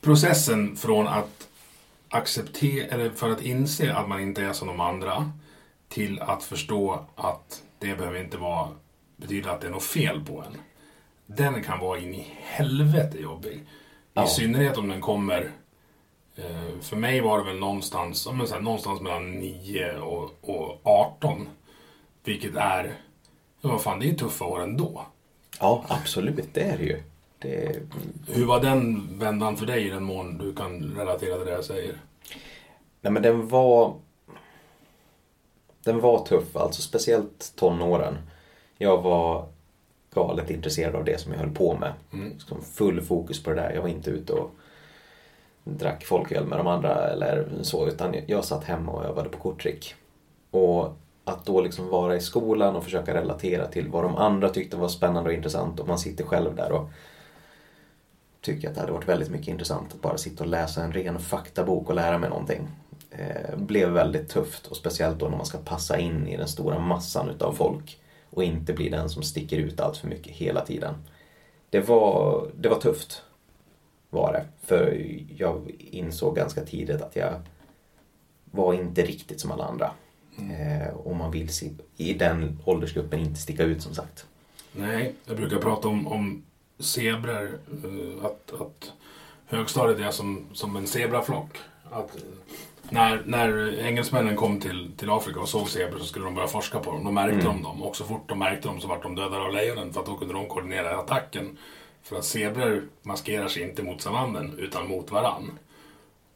[0.00, 1.48] processen från att
[2.08, 5.32] acceptera, eller för att inse att man inte är som de andra
[5.88, 8.68] till att förstå att det behöver inte vara,
[9.22, 10.56] betyda att det är något fel på en.
[11.26, 13.52] Den kan vara in i helvete jobbig.
[13.52, 13.60] I
[14.14, 14.26] Ja.
[14.26, 15.50] synnerhet om den kommer
[16.36, 20.80] Eh, För mig var det väl någonstans, men så här, någonstans mellan 9 och, och
[20.84, 21.48] 18.
[22.24, 22.96] Vilket är,
[23.60, 25.06] ja vad fan det är ju tuffa år ändå.
[25.60, 27.02] Ja, absolut, det är det ju.
[27.38, 27.76] Det,
[28.28, 31.64] Hur var den vändan för dig i den mån du kan relatera till det jag
[31.64, 31.94] säger?
[33.00, 33.94] nej men den var...
[35.84, 38.18] Den var tuff, alltså speciellt tonåren.
[38.82, 39.46] Jag var
[40.14, 41.92] galet intresserad av det som jag höll på med.
[42.12, 42.32] Mm.
[42.74, 43.72] Full fokus på det där.
[43.74, 44.50] Jag var inte ute och
[45.64, 49.94] drack folköl med de andra eller så, utan jag satt hemma och övade på korttrick.
[50.50, 54.76] Och att då liksom vara i skolan och försöka relatera till vad de andra tyckte
[54.76, 56.90] var spännande och intressant och man sitter själv där och
[58.40, 61.18] tycker att det hade varit väldigt mycket intressant att bara sitta och läsa en ren
[61.18, 62.68] faktabok och lära mig någonting.
[63.10, 66.78] Eh, blev väldigt tufft och speciellt då när man ska passa in i den stora
[66.78, 67.98] massan utav folk
[68.32, 70.94] och inte bli den som sticker ut allt för mycket hela tiden.
[71.70, 73.22] Det var, det var tufft
[74.10, 74.44] var det.
[74.66, 77.34] För jag insåg ganska tidigt att jag
[78.44, 79.90] var inte riktigt som alla andra.
[80.38, 84.26] Eh, och man vill se, i den åldersgruppen inte sticka ut som sagt.
[84.72, 86.42] Nej, jag brukar prata om, om
[86.78, 87.58] zebror.
[87.84, 88.92] eh, Att, att
[89.46, 91.58] högstadiet är som, som en zebraflock.
[91.90, 92.22] Att, eh,
[92.92, 96.78] när, när engelsmännen kom till, till Afrika och såg zebror så skulle de börja forska
[96.78, 97.04] på dem.
[97.04, 97.82] Då märkte de dem.
[97.82, 99.92] Och så fort de märkte dem så vart de dödade av lejonen.
[99.92, 101.58] För att då kunde de koordinera attacken.
[102.02, 105.58] För att zebror maskerar sig inte mot savannen utan mot varann.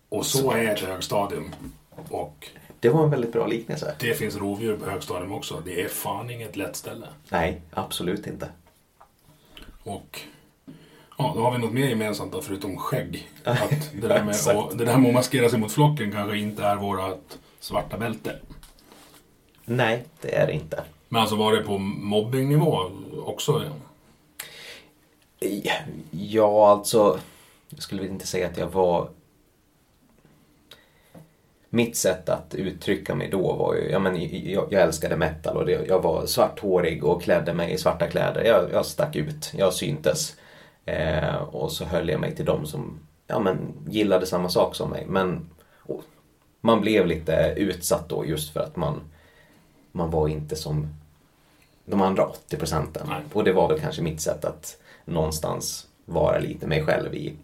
[0.08, 1.54] Och så är ett högstadium.
[2.08, 2.48] Och
[2.80, 3.96] Det var en väldigt bra liknelse.
[4.00, 5.62] det finns rovdjur på högstadium också.
[5.64, 7.06] Det är fan inget lätt ställe.
[7.28, 8.48] Nej, absolut inte.
[9.82, 10.20] Och
[11.16, 13.28] ja, då har vi något mer gemensamt då, förutom skägg.
[13.44, 16.64] Att det, där med, och, det där med att maskera sig mot flocken kanske inte
[16.64, 18.36] är vårat svarta bälte.
[19.64, 20.84] Nej, det är det inte.
[21.08, 22.90] Men alltså var det på mobbingnivå
[23.24, 23.62] också?
[26.10, 27.18] Ja, alltså.
[27.68, 29.08] Jag skulle väl inte säga att jag var...
[31.70, 34.16] Mitt sätt att uttrycka mig då var ju, ja men
[34.50, 38.44] jag, jag älskade metal och det, jag var svarthårig och klädde mig i svarta kläder.
[38.44, 40.36] Jag, jag stack ut, jag syntes.
[40.86, 44.90] Eh, och så höll jag mig till dem som, ja men gillade samma sak som
[44.90, 45.06] mig.
[45.08, 46.02] Men och,
[46.60, 49.00] man blev lite utsatt då just för att man,
[49.92, 50.94] man var inte som
[51.84, 53.08] de andra 80 procenten.
[53.32, 57.36] Och det var väl kanske mitt sätt att någonstans vara lite mig själv i,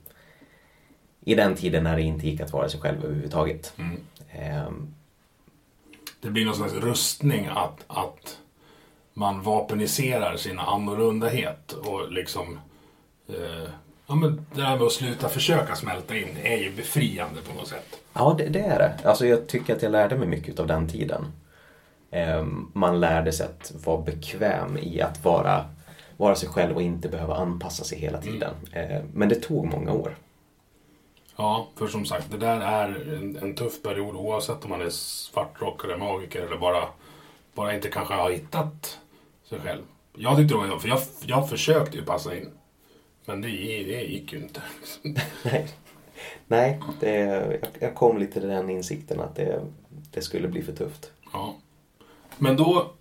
[1.21, 3.73] i den tiden när det inte gick att vara sig själv överhuvudtaget.
[3.79, 4.01] Mm.
[4.31, 4.95] Ehm,
[6.21, 8.39] Det blir någon slags rustning att, att
[9.15, 12.59] man vapeniserar sin annorlundahet och liksom
[13.29, 13.69] eh,
[14.07, 17.69] ja, men det där med att sluta försöka smälta in är ju befriande på något
[17.69, 18.01] sätt.
[18.13, 19.09] ja, det, det är det.
[19.09, 21.25] Alltså jag tycker att jag lärde mig mycket av den tiden.
[22.11, 25.65] Ehm, man lärde sig att vara bekväm i att vara,
[26.17, 28.55] vara sig själv och inte behöva anpassa sig hela tiden.
[28.73, 30.17] Ehm, men det tog många år.
[31.37, 34.91] Ja, för som sagt, det där är en, en tuff period oavsett om man är
[34.91, 36.85] svartrockare, magiker eller bara,
[37.55, 38.99] bara inte kanske har hittat
[39.49, 39.83] sig själv.
[40.17, 42.51] Jag tyckte det var för jag, jag försökte ju passa in.
[43.25, 44.63] Men det, det gick ju inte.
[45.43, 45.69] Nej,
[46.47, 49.63] Nej det, jag, kom lite till den insikten att det,
[50.11, 51.11] det skulle bli för tufft.
[51.33, 51.55] Ja.
[52.39, 52.93] Men då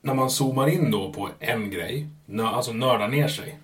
[0.00, 2.08] när man zoomar in då på en grej,
[2.42, 3.58] alltså nördar ner sig.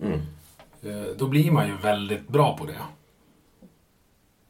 [0.83, 2.79] Eh, då blir man ju väldigt bra på det.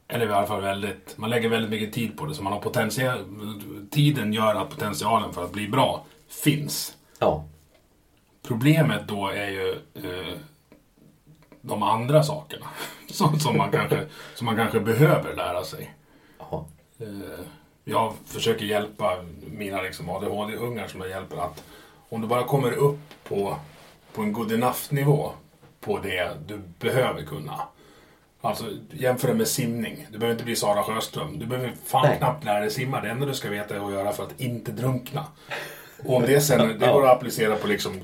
[0.07, 2.33] Eller i alla fall väldigt, man lägger väldigt mycket tid på det.
[2.33, 3.19] Så man har potential,
[3.91, 6.97] tiden gör att potentialen för att bli bra finns.
[7.19, 7.45] Ja.
[8.41, 10.37] Problemet då är ju eh,
[11.65, 12.65] de andra sakerna.
[13.07, 15.93] Som, som, man kanske, som man kanske behöver lära sig.
[16.39, 16.65] ja.
[16.99, 17.45] Eh,
[17.83, 21.63] jag försöker hjälpa mina liksom ADHD-ungar som jag hjälper att
[22.09, 23.55] om du bara kommer upp på,
[24.13, 25.31] på en good enough-nivå
[25.79, 27.61] på det du behöver kunna.
[28.41, 30.07] Alltså jämför det med simning.
[30.11, 31.39] Du behöver inte bli Sara Sjöström.
[31.39, 32.17] Du behöver fan Nej.
[32.17, 33.01] knappt lära dig simma.
[33.01, 35.25] Det enda du ska veta är att göra för att inte drunkna.
[36.05, 37.99] Och om det sen, det går att applicera på liksom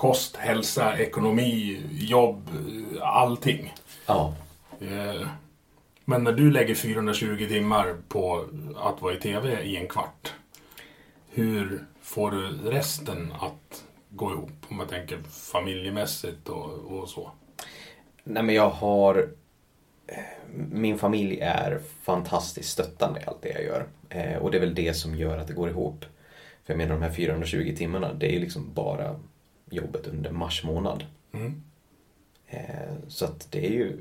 [0.00, 2.48] kost, hälsa, ekonomi, jobb,
[3.02, 3.74] allting.
[4.06, 4.34] Ja.
[4.80, 5.26] Eh,
[6.04, 8.44] Men när du lägger 420 timmar på
[8.76, 10.32] att vara i TV i en kvart.
[11.30, 14.50] Hur får du resten att gå ihop?
[14.68, 15.18] Om man tänker
[15.52, 17.30] familjemässigt och, och så.
[18.24, 19.28] Nej men jag har...
[20.06, 20.14] eh,
[20.72, 23.86] Min familj är fantastiskt stöttande i allt det jag gör.
[24.08, 26.04] Eh, och det är väl det som gör att det går ihop.
[26.64, 29.20] För jag menar de här 420 timmarna, det är ju liksom bara
[29.70, 31.04] jobbet under mars månad.
[31.32, 31.62] Mm.
[32.46, 32.58] Eh,
[33.08, 33.96] så att det är ju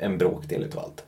[0.00, 1.04] en- bråkdel utav allt.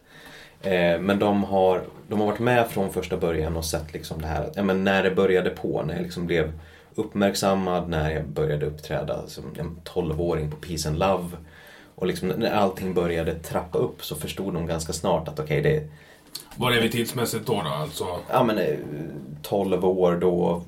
[0.62, 4.26] Eh, men de har, de har varit med från första början och sett liksom det
[4.28, 6.52] här, ja, men när det började på, när jag liksom blev
[6.94, 11.28] uppmärksammad, när jag började uppträda som en 12-åring på Peace and Love.
[11.94, 15.88] Och liksom när allting började trappa upp så förstod de ganska snart att okej, det,
[16.56, 17.52] Vad är vi tidsmässigt då?
[17.52, 17.68] då?
[17.68, 18.76] Alltså, ja men eh,
[19.42, 20.62] 12 år då,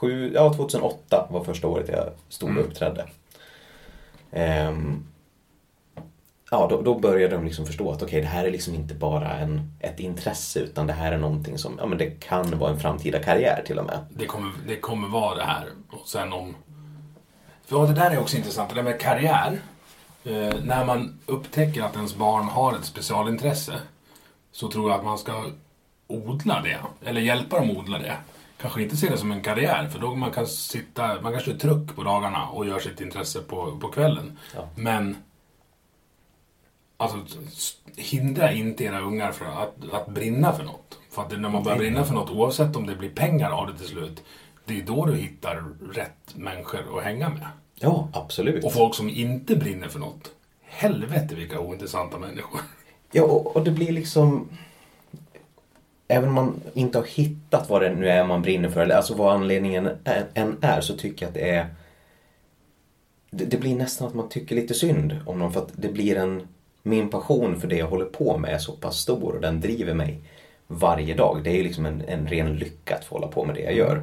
[0.00, 3.06] 2007, ja 2008 var första året jag stod och uppträdde.
[4.30, 5.04] Ehm,
[6.50, 9.32] ja, då, då började de liksom förstå att okej, det här är liksom inte bara
[9.36, 12.80] en, ett intresse utan det här är någonting som, ja men det kan vara en
[12.80, 13.98] framtida karriär till och med.
[14.10, 15.68] det, kommer, det kommer vara det här.
[15.90, 16.56] Och sen om...
[17.64, 18.68] För ja, det där är också intressant.
[18.68, 19.60] Det där med karriär.
[20.24, 23.74] Eh, när man upptäcker att ens barn har ett specialintresse
[24.52, 25.44] så tror jag att man ska
[26.06, 26.78] odla det.
[27.08, 28.16] Eller hjälpa dem odla det.
[28.60, 31.58] Kanske inte se det som en karriär för då man kan sitta, man kanske är
[31.58, 34.38] truck på dagarna och gör sitt intresse på, på kvällen.
[34.54, 34.68] Ja.
[34.74, 35.16] Men
[36.98, 37.16] Alltså,
[37.96, 40.98] hindra inte era ungar från att, att brinna för något.
[41.10, 43.78] För att när man börjar brinna för något, oavsett om det blir pengar av det
[43.78, 44.22] till slut,
[44.64, 47.46] det är då du hittar rätt människor att hänga med.
[47.74, 48.64] Ja, absolut.
[48.64, 50.30] Och folk som inte brinner för något,
[50.62, 52.60] helvete vilka ointressanta människor.
[53.12, 54.48] Ja, och, och det blir liksom...
[56.08, 59.14] Även om man inte har hittat vad det nu är man brinner för, eller alltså
[59.14, 59.88] vad anledningen
[60.34, 61.66] än är, så tycker jag att det är...
[63.30, 66.16] Det, det blir nästan att man tycker lite synd om någon för att det blir
[66.16, 66.48] en...
[66.82, 69.94] Min passion för det jag håller på med är så pass stor och den driver
[69.94, 70.20] mig
[70.66, 71.40] varje dag.
[71.44, 73.74] Det är ju liksom en, en ren lycka att få hålla på med det jag
[73.74, 74.02] gör.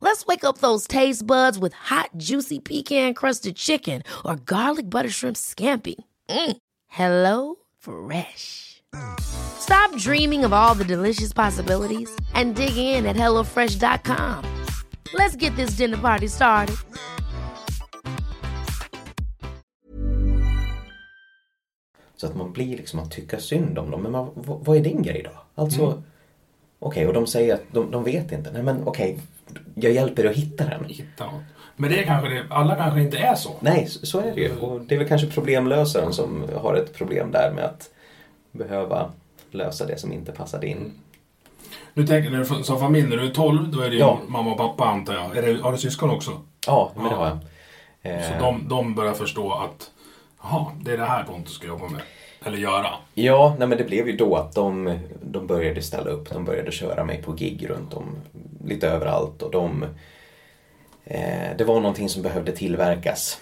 [0.00, 5.36] Let's wake up those taste buds with hot, juicy pecan-crusted chicken or garlic butter shrimp
[5.36, 5.96] scampi.
[6.28, 6.56] Mm.
[6.86, 8.82] Hello Fresh.
[9.20, 14.64] Stop dreaming of all the delicious possibilities and dig in at HelloFresh.com.
[15.14, 16.76] Let's get this dinner party started.
[22.16, 24.02] Så att man blir liksom att tycka synd om dem.
[24.02, 25.62] Men man, vad, vad är din grej då?
[25.62, 26.02] Alltså,
[26.78, 28.50] okej, och de säger att de, de vet inte.
[28.50, 29.20] Nej men okej,
[29.74, 30.84] jag hjälper dig att hitta den.
[30.84, 31.42] Hitta något.
[31.76, 33.50] Men det är kanske det, alla kanske inte är så.
[33.60, 34.56] Nej, så, är det ju.
[34.56, 37.90] Och det är väl kanske problemlösaren som har ett problem där med att
[38.52, 39.10] behöva
[39.50, 40.92] lösa det som inte passade in.
[41.94, 44.18] Nu tänker du som familj, när du är 12, då är det ju Ja.
[44.28, 45.36] mamma och pappa antar jag.
[45.36, 46.30] Är det, har du syskon också?
[46.66, 47.16] Ja, men det Ja.
[47.16, 47.38] har jag.
[48.24, 49.90] Så Eh, de, de börjar förstå att,
[50.42, 52.00] jaha, det är det här Pontus ska jobba med.
[52.46, 52.88] Eller göra.
[53.14, 56.30] Ja, nej men det blev ju då att de, de började ställa upp.
[56.30, 58.16] De började köra mig på gig runt om
[58.64, 59.84] lite överallt och de...
[61.04, 63.40] Eh, det var någonting som behövde tillverkas.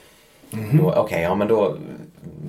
[0.73, 1.77] Då, Okej, ja men då...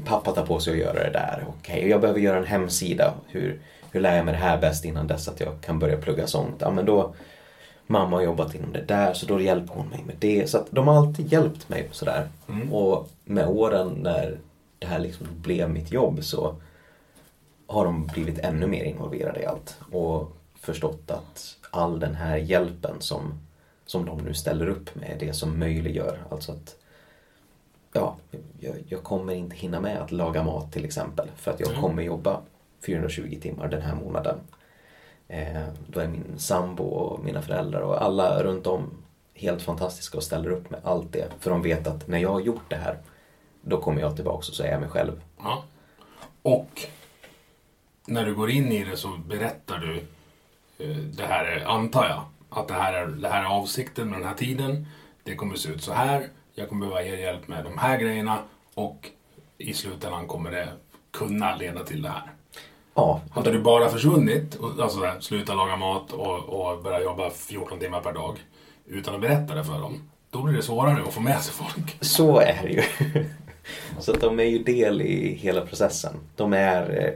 [0.05, 1.45] Pappa tar på sig att göra det där.
[1.47, 3.13] Okej, och jag behöver göra en hemsida.
[3.27, 3.59] Hur,
[3.91, 6.55] hur lär jag mig det här bäst innan dess att jag kan börja plugga sånt?
[6.59, 7.15] Ja men då
[7.87, 10.49] mamma har jobbat inom det där så då hjälper hon mig med det.
[10.49, 12.27] Så att de har alltid hjälpt mig sådär.
[12.71, 14.37] Och med åren när
[14.79, 16.55] det här liksom blev mitt jobb så
[17.67, 19.79] har de blivit ännu mer involverade i allt.
[19.91, 23.39] Och förstått att all den här hjälpen som,
[23.85, 26.23] som de nu ställer upp med är det som möjliggör.
[26.29, 26.75] Alltså att
[27.93, 28.17] ja,
[28.59, 31.31] jag, jag kommer inte hinna med att laga mat till exempel.
[31.35, 32.41] För att jag kommer jobba
[32.85, 34.39] 420 timmar den här månaden.
[35.27, 38.91] Eh, då är min sambo och mina föräldrar och alla runt om
[39.33, 41.27] helt fantastiska och ställer upp med allt det.
[41.39, 42.97] För de vet att när jag har gjort det här,
[43.65, 45.21] då kommer jag tillbaka och så är jag mig själv.
[45.37, 45.63] Ja.
[46.41, 46.81] Och
[48.07, 49.97] när du går in i det så berättar du,
[50.85, 54.19] eh, det här är, antar jag, att det här, är, det här är avsikten med
[54.19, 54.87] den här tiden.
[55.23, 56.27] Det kommer se ut så här.
[56.53, 58.39] Jag kommer behöva er hjälp med de här grejerna.
[58.73, 59.09] Och
[59.57, 60.69] i slutändan kommer det
[61.11, 62.31] kunna leda till det här.
[62.93, 67.79] Ja, Hade du bara försvunnit, alltså där, sluta laga mat och, och börja jobba 14
[67.79, 68.37] timmar per dag
[68.85, 71.97] utan att berätta det för dem, då blir det svårare att få med sig folk.
[72.01, 72.83] så är det ju.
[73.99, 76.13] så att de är ju del i hela processen.
[76.35, 77.13] De är, eh,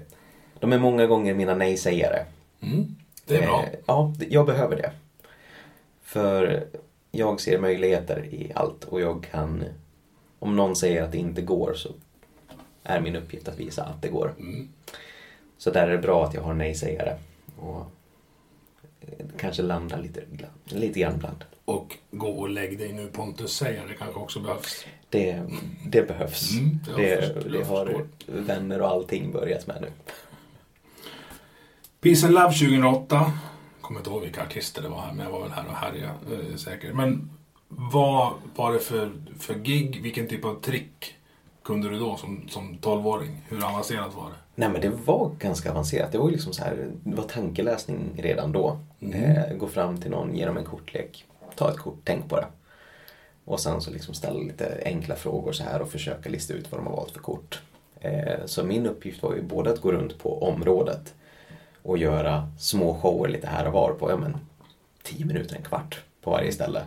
[0.60, 2.26] de är många gånger mina nej-sägare.
[2.62, 3.64] Mm, det är bra.
[3.64, 4.92] Eh, Ja, jag behöver det.
[6.04, 6.68] För
[7.12, 9.64] jag ser möjligheter i allt och jag kan...
[10.40, 11.90] Om någon säger att det inte går så
[12.84, 14.34] är min uppgift att visa att det går.
[15.58, 17.18] Så där är det bra att jag har nej-sägare.
[17.60, 17.86] Och
[19.02, 20.22] eh, kanske landa lite,
[20.66, 21.46] lite grann ibland.
[21.66, 24.86] Och gå och lägg dig nu Pontus säger, det kanske också behövs.
[25.10, 25.44] Det,
[25.86, 26.52] det behövs.
[26.60, 28.06] Mm, det, förstår- det har förstår.
[28.28, 29.92] vänner och allting börjat med nu.
[32.02, 33.16] Peace and Love 2008.
[33.16, 35.76] Jag kommer inte ihåg vilka artister det var här, men jag var väl här och
[35.76, 36.94] härjade eh, säkert.
[36.96, 37.30] Men
[37.68, 40.00] vad var det för, för gig?
[40.04, 41.16] Vilken typ av trick
[41.64, 43.42] kunde du då som, som 12-åring?
[43.50, 44.36] Hur avancerat var det?
[44.56, 46.12] Nej men det var ganska avancerat.
[46.12, 48.80] Det var liksom så här, det var tankeläsning redan då.
[49.00, 52.48] Eh, gå fram till någon, ge dem en kortlek, ta ett kort, tänk på det.
[53.50, 56.82] Och sen så liksom ställa lite enkla frågor så här och försöka lista ut vad
[56.82, 57.62] de har valt för kort.
[58.02, 61.14] Eh, så min uppgift var ju både att gå runt på området
[61.84, 64.38] och göra små shower lite här och var på, ja men,
[65.04, 66.82] 10 minuter, en kvart på varje ställe.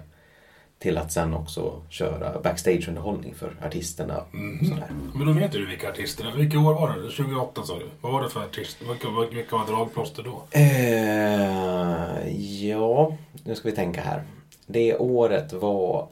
[0.79, 4.25] Till att sen också köra backstageunderhållning för artisterna.
[4.69, 4.91] Sådär.
[5.15, 7.03] Men då vet du vilka artister det Vilka år var det?
[7.03, 7.87] 2008 sa du.
[8.01, 8.87] Vad var det för artister?
[8.87, 10.43] Vilka, vilka var dragplåster då?
[10.51, 12.29] Eh,
[12.67, 14.23] ja, nu ska vi tänka här.
[14.67, 16.09] Det året var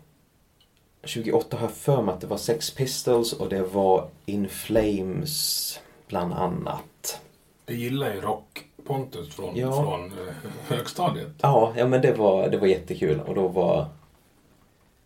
[1.04, 5.80] 28 har jag för mig att det var Sex Pistols och det var In Flames
[6.08, 7.20] bland annat.
[7.64, 9.72] Det gillar ju rock Pontus från, Ja.
[9.82, 10.34] från eh,
[10.68, 11.28] högstadiet.
[11.42, 13.86] Ja, ja men det var, det var jättekul och då var...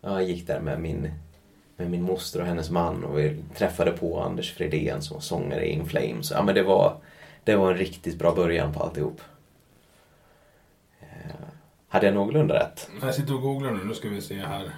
[0.01, 1.11] Ja, jag gick där med min,
[1.77, 5.65] med min moster och hennes man och vi träffade på Anders Fredén som var sångare
[5.65, 6.31] i In Flames.
[6.31, 6.97] Ja men det var,
[7.43, 9.21] det var en riktigt bra början på alltihop.
[10.99, 11.07] Eh,
[11.87, 12.89] hade jag någorlunda rätt?
[13.01, 13.83] Jag sitter och googlar nu.
[13.83, 14.71] Nu ska vi se här.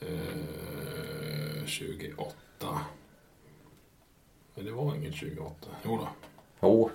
[0.00, 2.34] Eh, 28.
[4.54, 5.54] Men det var inget 28.
[5.84, 6.08] Jo då.
[6.60, 6.90] Jo.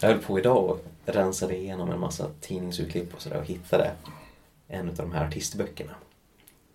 [0.00, 3.90] jag höll på idag och rensade igenom en massa tidningsurklipp och sådär och hittade
[4.68, 5.92] en av de här artistböckerna.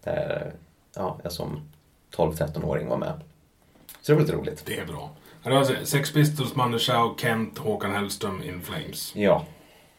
[0.03, 0.53] Där
[0.95, 1.61] ja, jag som
[2.15, 3.21] 12-13-åring var med.
[4.01, 4.63] Så det var lite roligt.
[4.65, 5.11] Det är bra.
[5.43, 9.15] Har vi Sex Pistols, Chao, Kent, Håkan Hellström, In Flames.
[9.15, 9.45] Ja,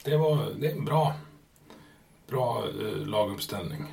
[0.05, 1.15] Det, var, det är bra,
[2.27, 3.85] bra eh, laguppställning.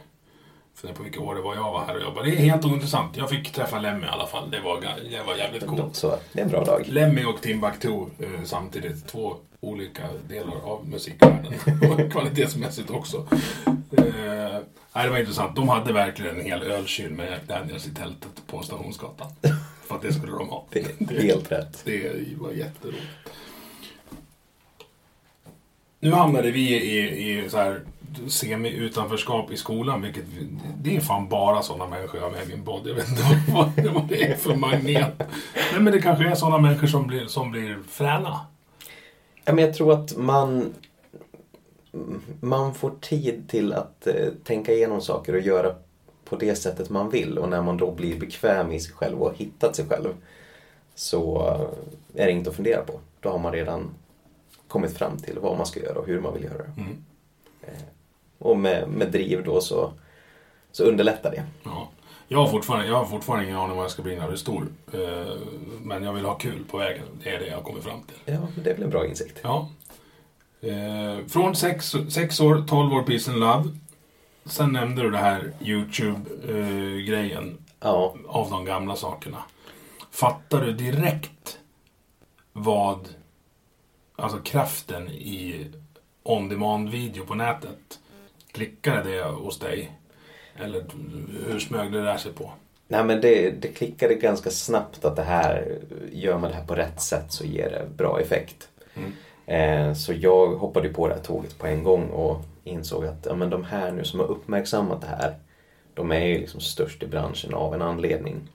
[0.76, 2.30] Funderar på vilka år det var jag var här och jobbade.
[2.30, 3.18] Det är helt ointressant.
[3.18, 4.52] Jag fick träffa Lemmy i alla fall.
[4.52, 5.96] Det var, det var jävligt coolt.
[5.96, 6.84] så det är en bra dag.
[6.88, 9.08] Lemmy och Timbuktu eh, samtidigt.
[9.08, 11.54] Två olika delar av musikvärlden.
[11.92, 13.28] och kvalitetsmässigt också.
[13.98, 14.04] Eh,
[14.94, 15.56] nej, det var intressant.
[15.56, 19.32] De hade verkligen en hel ölkyl med Jack Daniels i tältet på Stationsgatan.
[19.88, 20.66] För att det skulle de ha.
[20.72, 21.82] Det är helt rätt.
[21.86, 23.04] Det var jätteroligt.
[26.00, 27.82] Nu hamnade vi i, i så här
[28.28, 30.48] semi-utanförskap i skolan, vilket vi-
[30.82, 32.88] det är fan bara sådana människor jag har med i min podd.
[32.88, 33.22] Jag vet inte
[33.54, 35.14] vad, vad det är för magnet.
[35.72, 38.40] Nej, men det kanske är sådana människor som blir, som blir fräna.
[39.46, 40.74] Ja, men jag tror att man,
[42.40, 45.76] man får tid till att eh, tänka igenom saker och göra
[46.26, 47.38] på det sättet man vill.
[47.38, 50.10] Och när man då blir bekväm i sig själv och har hittat sig själv
[50.96, 51.42] så
[52.16, 53.00] är det inget att fundera på.
[53.20, 53.90] Då har man redan
[54.68, 56.74] kommit fram till vad man ska göra och hur man vill göra det.
[57.68, 57.74] Eh,
[58.44, 59.94] Och med, med driv då så,
[60.72, 61.44] så underlättar det.
[61.64, 61.90] Ja.
[62.28, 64.38] Jag, har fortfarande, jag har fortfarande ingen aning vad jag ska bli när jag är
[64.38, 64.68] stor.
[64.94, 65.36] Eh,
[65.82, 67.04] Men jag vill ha kul på vägen.
[67.24, 68.34] Det är det jag har kommit fram till.
[68.34, 69.40] Ja, det är väl en bra insikt.
[69.44, 69.70] Ja.
[70.62, 73.64] Eh, från sex, sex år, 12 år Peace and Love.
[74.46, 79.44] Sen nämnde du det här YouTube-grejen Ja, av de gamla sakerna.
[80.12, 81.60] Fattar du direkt
[82.54, 83.10] vad,
[84.16, 85.68] alltså kraften i
[86.24, 88.00] on demand-video på nätet.
[88.54, 89.92] Klickade det hos dig?
[90.56, 90.84] Eller
[91.48, 92.52] hur smög det där sig på?
[92.88, 95.78] Nej men det, det klickade ganska snabbt att det här,
[96.12, 98.70] gör man det här på rätt sätt så ger det bra effekt.
[99.46, 103.36] Eh, så jag hoppade på det här tåget på en gång och insåg att ja,
[103.36, 105.36] men de här nu som har uppmärksammat det här,
[105.94, 108.50] de är ju liksom störst i branschen av en anledning.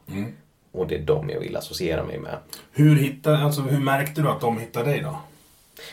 [0.72, 2.38] Och det är de jag vill associera mig med.
[2.72, 5.18] Hur, hittade, alltså, hur märkte du att de hittade dig då?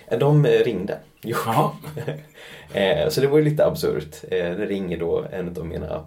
[0.08, 1.00] Eh, De eh, ringde.
[1.22, 1.36] Jo.
[2.74, 4.16] Eh, Så det var ju lite absurt.
[4.30, 6.06] Det ringer då en av mina,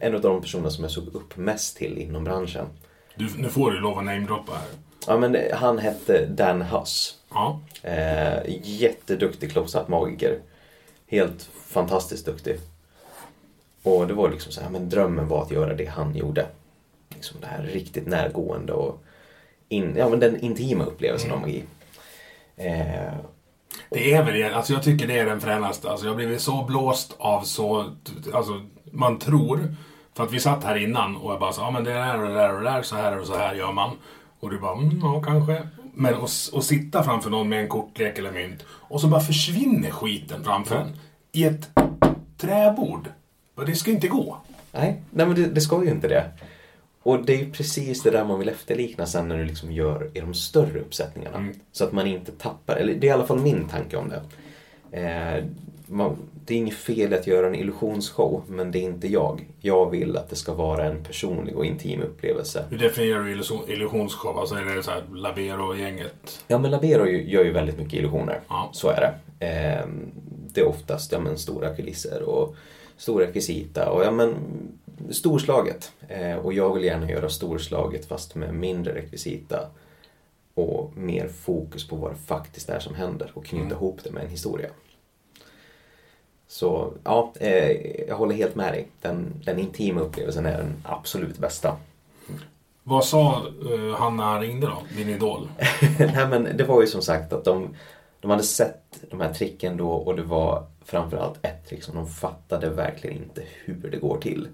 [0.00, 2.66] en av de personer som jag såg upp mest till inom branschen.
[3.14, 4.62] Du, nu får du lov att namedroppa här.
[5.06, 7.18] Ja men han hette Dan Huss.
[7.30, 7.60] Ja.
[7.82, 10.38] Eh, jätteduktig close-up magiker.
[11.06, 12.56] Helt fantastiskt duktig.
[13.82, 16.46] Och det var liksom så här, men drömmen var att göra det han gjorde.
[17.14, 19.02] Liksom det här riktigt närgående och
[19.68, 21.62] in, ja, men den intima upplevelsen av magi.
[22.56, 23.14] Eh,
[23.90, 24.52] Det är väl det.
[24.56, 25.90] Alltså jag tycker det är den fränaste.
[25.90, 27.90] Alltså jag har blivit så blåst av så...
[28.34, 28.60] Alltså
[28.92, 29.74] man tror.
[30.14, 32.28] För att vi satt här innan och jag bara så, ja men det där och
[32.28, 33.90] det där och det där, så här och så här gör man.
[34.40, 35.68] Och du bara, mm, ja kanske.
[35.94, 40.44] Men att sitta framför någon med en kortlek eller mynt och så bara försvinner skiten
[40.44, 40.96] framför en.
[41.32, 41.70] I ett
[42.38, 43.08] träbord.
[43.66, 44.36] Det ska inte gå.
[44.72, 46.30] Nej, nej men det, det ska ju inte det.
[47.06, 50.10] Och det är ju precis det där man vill efterlikna sen när du liksom gör
[50.14, 51.48] i de större uppsättningarna.
[51.72, 54.22] Så att man inte tappar, eller det är i alla fall min tanke om det.
[55.00, 55.44] Eh,
[55.86, 59.46] man, det är inget fel att göra en illusionsshow, men det är inte jag.
[59.60, 62.64] Jag vill att det ska vara en personlig och intim upplevelse.
[62.70, 64.38] Hur definierar du illusion- illusionsshow?
[64.38, 66.44] Alltså är det så här Labero-gänget?
[66.48, 68.40] Ja, men Labero gör ju väldigt mycket illusioner.
[68.48, 68.70] Ja.
[68.72, 69.46] Så är det.
[69.46, 69.86] Eh,
[70.52, 72.56] det är oftast ja, men, stora kulisser och
[72.96, 74.34] stora rekvisita och ja, men,
[75.10, 75.92] storslaget.
[76.08, 79.70] Eh, och jag vill gärna göra storslaget fast med mindre rekvisita
[80.54, 84.22] och mer fokus på vad det faktiskt är som händer och knyta ihop det med
[84.22, 84.68] en historia.
[86.48, 88.88] Så ja, eh, jag håller helt med dig.
[89.00, 91.76] Den, den intima upplevelsen är den absolut bästa.
[92.82, 94.82] Vad sa uh, han när han ringde då?
[94.96, 95.48] Din idol?
[95.98, 97.76] Nej men det var ju som sagt att de,
[98.20, 102.06] de hade sett de här tricken då och det var framförallt ett trick som de
[102.06, 104.48] fattade verkligen inte hur det går till.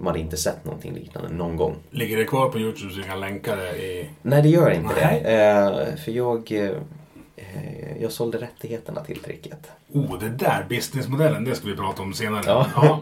[0.00, 1.76] De hade inte sett någonting liknande någon gång.
[1.90, 4.10] Ligger det kvar på Youtube så vi kan länka det i...
[4.22, 5.22] Nej det gör inte Nej.
[5.22, 5.30] det.
[5.30, 9.70] Eh, för jag, eh, jag sålde rättigheterna till tricket.
[9.92, 12.42] Oh, det där businessmodellen, det ska vi prata om senare.
[12.46, 12.66] Ja.
[12.74, 13.00] ja.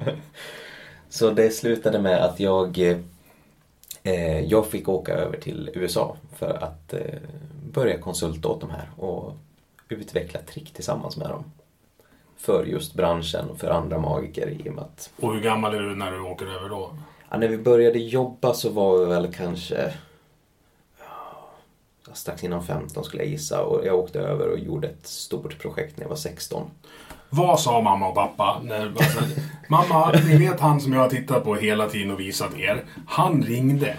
[1.08, 2.78] Så det slutade med att jag,
[4.02, 6.94] eh, jag fick åka över till USA för att
[7.72, 9.34] börja konsulta åt de här och
[9.88, 11.44] utveckla trick tillsammans med dem.
[12.38, 15.80] För just branschen och för andra magiker i och med att Och hur gammal är
[15.80, 16.90] du när du åker över då?
[17.30, 19.92] ja, när vi började jobba så var vi väl kanske
[22.12, 25.96] strax innan 15 skulle jag gissa och jag åkte över och gjorde ett stort projekt
[25.96, 26.70] när jag var 16.
[27.30, 28.60] Vad sa mamma och pappa?
[28.64, 29.18] När, alltså,
[29.68, 32.84] mamma, ni vet han som jag har tittat på hela tiden och visat er.
[33.06, 33.96] Han ringde.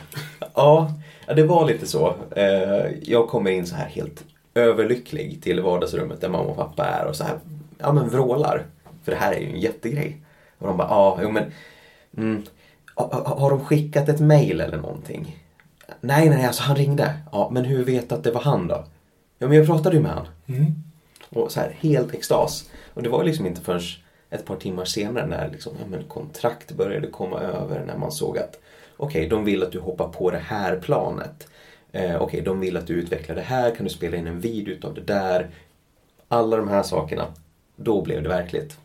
[0.55, 0.91] Ja,
[1.27, 2.15] ja, det var lite så.
[2.35, 4.23] Eh, Jag kommer in så här helt
[4.53, 7.39] överlycklig till vardagsrummet där mamma och pappa är och så här,
[7.79, 8.65] ja men vrålar.
[9.03, 10.21] För det här är ju en jättegrej.
[10.57, 11.51] Och de bara, ja, jo men,
[12.17, 12.43] mm,
[12.95, 15.37] ha- ha- har de skickat ett mail eller någonting?
[16.01, 17.13] Nej, nej, alltså han ringde.
[17.31, 18.85] Ja, men hur vet du att det var han då?
[19.37, 20.27] Ja, men jag pratade ju med han.
[21.29, 22.69] Och så här, helt extas.
[22.93, 23.81] Och det var liksom inte förrän
[24.29, 28.37] ett par timmar senare när liksom, ja, men kontrakt började komma över, när man såg
[28.37, 28.59] att
[28.97, 31.47] okej, de vill att du hoppar på det här planet.
[31.91, 34.73] Eh, okej, de vill att du utvecklar det här, kan du spela in en video
[34.73, 35.49] utav det där?
[36.27, 37.25] Alla de här sakerna,
[37.79, 38.77] då blev det verkligt.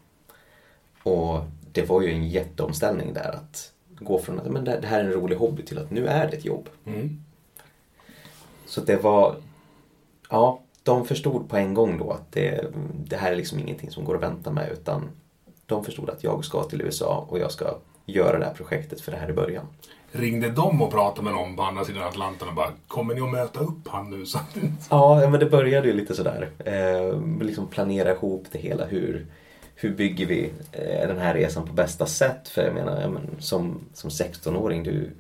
[1.03, 1.40] Och
[1.72, 5.12] det var ju en jätteomställning där att gå från att men det här är en
[5.12, 6.68] rolig hobby till att nu är det ett jobb.
[8.66, 9.36] Så det var,
[10.30, 12.64] ja, de förstod på en gång då att det,
[13.05, 15.11] det här är liksom ingenting som går att vänta med utan
[15.66, 19.12] de förstod att jag ska till USA och jag ska göra det här projektet för
[19.12, 19.66] det här i början.
[20.17, 23.31] Ringde de och pratade med någon på andra sidan Atlanten och bara Kommer ni att
[23.33, 24.27] möta upp han nu?
[24.27, 24.39] Så.
[24.89, 26.51] Ja, men det började ju lite sådär.
[26.65, 28.85] Eh, liksom planera ihop det hela.
[28.85, 29.27] Hur,
[29.75, 32.49] hur bygger vi eh, den här resan på bästa sätt?
[32.49, 35.11] För jag menar, ja, men som, som 16-åring, du...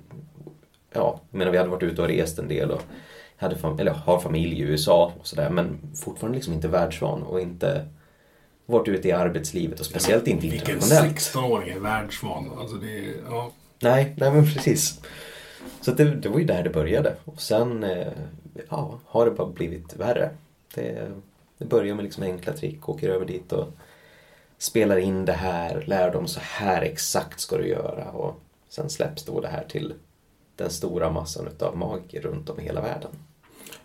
[0.92, 2.82] Ja, jag menar vi hade varit ute och rest en del och
[3.36, 7.40] hade fam- eller har familj i USA och sådär men fortfarande liksom inte världsvan och
[7.40, 7.84] inte
[8.66, 11.18] varit ute i arbetslivet och speciellt inte Vilken internationellt.
[11.18, 12.50] 16-åring är världsvan?
[12.58, 13.50] Alltså det ja.
[13.84, 15.00] Nej, nej men precis.
[15.80, 17.16] Så det, det var ju där det började.
[17.24, 18.12] Och sen eh,
[18.70, 20.30] ja, har det bara blivit värre.
[20.74, 21.10] Det,
[21.58, 23.68] det börjar med liksom enkla trick, åker över dit och
[24.58, 29.24] spelar in det här, lär dem så här exakt ska du göra och sen släpps
[29.24, 29.94] då det här till
[30.56, 33.10] den stora massan utav magiker runt om i hela världen.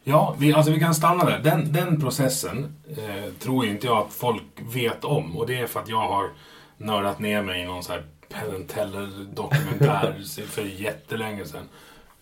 [0.03, 1.39] Ja, vi, alltså vi kan stanna där.
[1.39, 4.43] Den, den processen eh, tror inte jag att folk
[4.73, 5.37] vet om.
[5.37, 6.29] Och det är för att jag har
[6.77, 11.69] nördat ner mig i någon så här Penn and Teller-dokumentär för jättelänge sedan.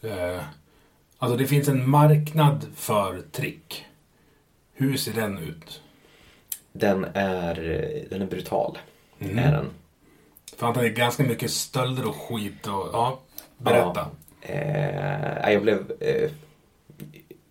[0.02, 0.44] Eh,
[1.18, 3.86] alltså det finns en marknad för trick.
[4.74, 5.82] Hur ser den ut?
[6.72, 7.56] Den är,
[8.10, 8.78] den är brutal.
[9.20, 9.40] Mm.
[9.40, 9.70] Är den.
[10.58, 12.90] För att det är ganska mycket stölder och skit och...
[12.94, 13.20] Ja,
[13.58, 14.08] berätta.
[14.42, 14.48] Ja.
[14.48, 15.92] Eh, jag blev...
[16.00, 16.32] Eh,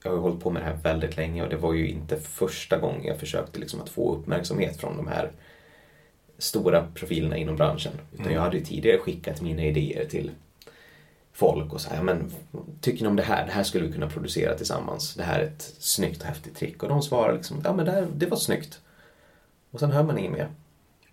[0.02, 2.16] jag har ju hållit på med det här väldigt länge och det var ju inte
[2.16, 5.30] första gången jag försökte liksom att få uppmärksamhet från de här
[6.38, 7.92] stora profilerna inom branschen.
[8.12, 10.30] Utan jag hade ju tidigare skickat mina idéer till
[11.32, 12.30] folk och så här, men
[12.80, 13.46] tycker ni om det här?
[13.46, 15.14] Det här skulle vi kunna producera tillsammans.
[15.14, 16.82] Det här är ett snyggt och häftigt trick.
[16.82, 18.80] Och de svarar liksom, ja men det, här, det var snyggt.
[19.70, 20.48] Och sen hör man inget mer.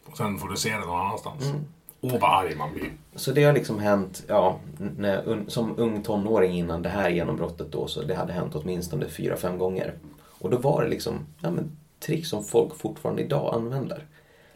[0.05, 1.45] Och sen får du se det någon annanstans.
[1.45, 1.65] Mm.
[2.01, 2.91] Åh, vad arg man blir.
[3.15, 4.59] Så det har liksom hänt, ja,
[4.97, 9.37] när, som ung tonåring innan det här genombrottet då, så det hade hänt åtminstone fyra,
[9.37, 9.93] fem gånger.
[10.39, 14.05] Och då var det liksom, ja men trick som folk fortfarande idag använder.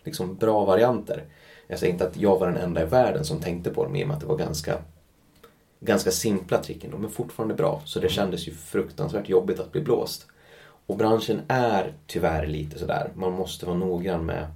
[0.08, 1.24] Liksom bra varianter.
[1.68, 4.04] Jag säger inte att jag var den enda i världen som tänkte på dem i
[4.04, 4.78] och med att det var ganska,
[5.80, 7.82] ganska simpla trick ändå, men fortfarande bra.
[7.86, 10.28] Så det kändes ju fruktansvärt jobbigt att bli blåst.
[10.88, 14.48] Och branschen är tyvärr lite sådär, man måste vara noggrann med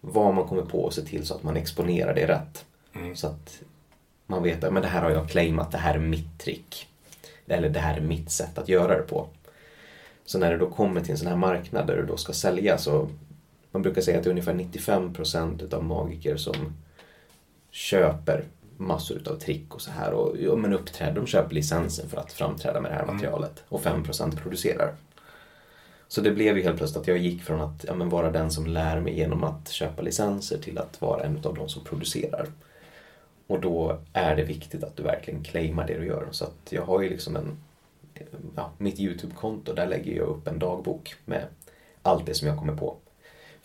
[0.00, 2.64] vad man kommer på och se till så att man exponerar det rätt.
[2.94, 3.16] Mm.
[3.16, 3.62] Så att
[4.26, 6.88] man vet att men det här har jag claimat, det här är mitt trick.
[7.46, 9.26] Eller det här är mitt sätt att göra det på.
[10.24, 12.78] Så när det då kommer till en sån här marknad där du då ska sälja
[12.78, 13.08] så
[13.76, 16.54] man brukar säga att det är ungefär 95% utav magiker som
[17.70, 18.44] köper
[18.76, 22.32] massor utav trick och så här och ja, men uppträder, de köper licensen för att
[22.32, 24.94] framträda med det här materialet och 5% producerar.
[26.08, 28.66] Så det blev ju helt plötsligt att jag gick från att ja, vara den som
[28.66, 32.46] lär mig genom att köpa licenser till att vara en av de som producerar.
[33.46, 36.28] Och då är det viktigt att du verkligen claimar det du gör.
[36.30, 37.56] Så att jag har ju liksom en,
[38.56, 41.44] ja, mitt YouTube-konto, där lägger jag upp en dagbok med
[42.02, 42.96] allt det som jag kommer på.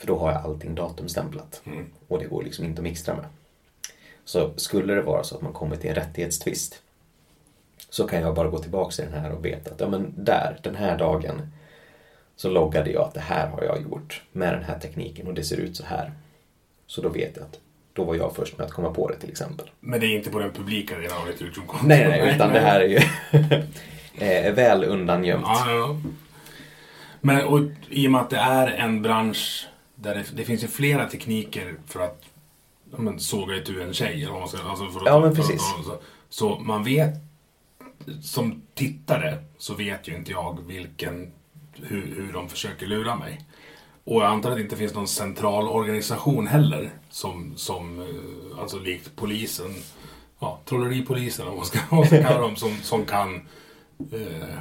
[0.02, 1.62] För då har jag allting datumstämplat.
[1.66, 1.86] Mm.
[2.08, 3.26] Och det går liksom inte att mixtra med.
[4.26, 6.82] Så skulle det vara så att man kommer till en rättighetstvist
[7.90, 10.60] så kan jag bara gå tillbaka till den här och veta att ja, men där,
[10.64, 11.52] den här dagen
[12.36, 15.44] så loggade jag att det här har jag gjort med den här tekniken och det
[15.44, 16.12] ser ut så här.
[16.88, 17.60] Så då vet jag att
[17.94, 19.70] då var jag först med att komma på det till exempel.
[19.80, 21.88] Men det är inte på den publika delen av ditt YouTube-konto?
[21.88, 23.00] Nej, nej, utan det här är ju
[24.26, 25.46] eh, väl undangömt.
[25.46, 25.98] Ja, ja.
[27.22, 29.68] Men och, i och med att det är en bransch
[30.02, 32.22] där det, det finns ju flera tekniker för att
[32.92, 34.22] ja, men, såga itu en tjej.
[34.24, 35.62] Eller vad man ska, alltså för att, Ja, men för att- precis.
[35.86, 35.98] så,
[36.30, 37.14] så man vet,
[38.24, 41.32] som tittare, så vet ju inte jag vilken,
[41.74, 43.42] hur, hur de försöker lura mig.
[44.04, 48.80] Och jag antar att det inte finns någon central organisation heller som, som eh, alltså
[48.80, 49.76] likt polisen,
[50.40, 53.36] ja, trolleripolisen om man ska, man ska kalla dem, som, som kan
[54.12, 54.56] eh,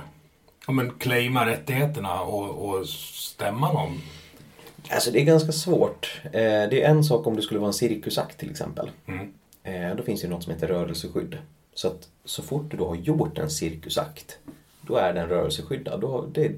[0.66, 4.00] ja, men claima rättigheterna och, och stämma någon.
[4.88, 6.20] Alltså det är ganska svårt.
[6.24, 6.30] Eh,
[6.70, 8.90] Det är en sak om det skulle vara en cirkusakt till exempel.
[9.06, 9.32] Mm.
[9.62, 11.38] Eh, Då finns det något som heter rörelseskydd.
[11.74, 14.38] Så att så fort du då har gjort en cirkusakt,
[14.86, 16.00] då är den rörelseskyddad.
[16.00, 16.52] Då, det,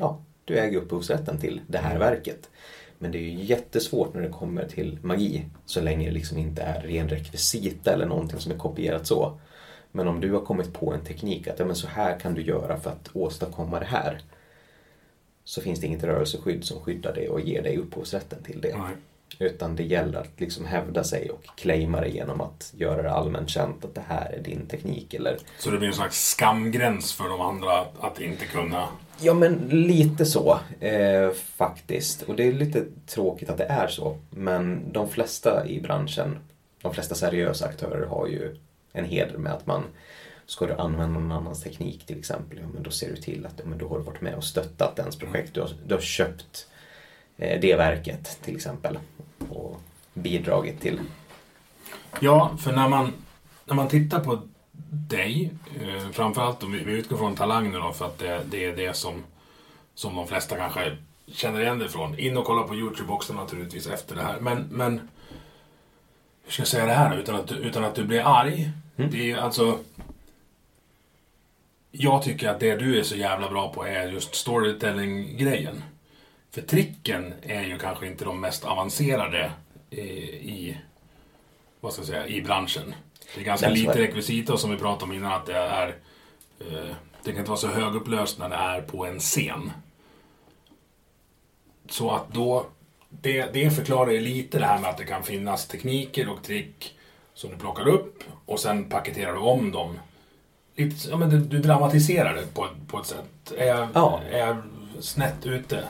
[0.00, 2.50] ja, du äger upphovsrätten till det här verket.
[2.98, 6.62] Men det är ju jättesvårt när det kommer till magi, så länge det liksom inte
[6.62, 9.40] är ren rekvisita eller någonting som är kopierat så.
[9.92, 12.42] Men om du har kommit på en teknik att ja, men så här kan du
[12.42, 14.20] göra för att åstadkomma det här.
[15.48, 18.76] Så finns det inget rörelseskydd som skyddar dig och ger dig upphovsrätten till det.
[18.76, 18.96] Nej.
[19.38, 23.50] Utan det gäller att liksom hävda sig och claima det genom att göra det allmänt
[23.50, 25.14] känt att det här är din teknik.
[25.14, 28.88] Eller, Så det blir en slags skamgräns för de andra att, att inte kunna...
[29.20, 32.22] ja men lite så eh, faktiskt.
[32.22, 34.18] Och det är lite tråkigt att det är så.
[34.30, 36.38] Men de flesta i branschen,
[36.82, 38.56] de flesta seriösa aktörer har ju
[38.92, 39.82] en heder med att man
[40.48, 43.52] Ska du använda någon annans teknik till exempel, ja, men då ser du till att
[43.56, 45.54] ja, men då har du varit med och stöttat ens projekt.
[45.54, 46.66] Du har, du har köpt
[47.36, 48.98] eh, det verket till exempel
[49.50, 49.80] och
[50.14, 51.00] bidragit till
[52.20, 53.12] Ja, för när man,
[53.64, 54.42] när man tittar på
[54.90, 58.64] dig, eh, framförallt om vi, vi utgår från talang nu då, för att det, det
[58.64, 59.24] är det som,
[59.94, 60.96] som de flesta kanske
[61.26, 62.18] känner igen dig från.
[62.18, 64.40] In och kolla på YouTube också naturligtvis efter det här.
[64.40, 65.08] Men, men
[66.44, 68.70] hur ska jag säga det här utan att, utan att du blir arg?
[68.96, 69.78] Det är alltså...
[72.00, 75.84] Jag tycker att det du är så jävla bra på är just storytelling-grejen.
[76.50, 79.52] För tricken är ju kanske inte de mest avancerade
[79.90, 80.78] eh, i,
[81.80, 82.94] vad ska jag säga, i branschen.
[83.34, 84.02] Det är ganska lite det.
[84.02, 85.88] rekvisita som vi pratade om innan att det är
[86.60, 89.72] eh, det kan inte vara så högupplöst när det är på en scen.
[91.88, 92.66] Så att då,
[93.08, 96.98] det, det förklarar ju lite det här med att det kan finnas tekniker och trick
[97.34, 99.98] som du plockar upp och sen paketerar du om dem
[100.84, 103.52] lite, ja, men du, du dramatiserar det på, på ett sätt.
[103.58, 104.20] Är jag, Ja.
[104.32, 104.56] är jag
[105.00, 105.84] snett ute?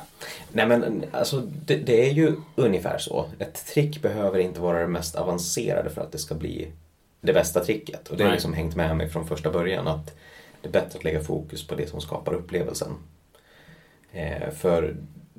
[0.52, 3.26] Nej men alltså det, det är ju ungefär så.
[3.38, 6.72] Ett trick behöver inte vara det mest avancerade för att det ska bli
[7.20, 8.08] det bästa tricket.
[8.08, 10.16] Och det har liksom hängt med mig från första början att
[10.62, 12.92] det är bättre att lägga fokus på det som skapar upplevelsen.
[14.12, 14.96] Eh, för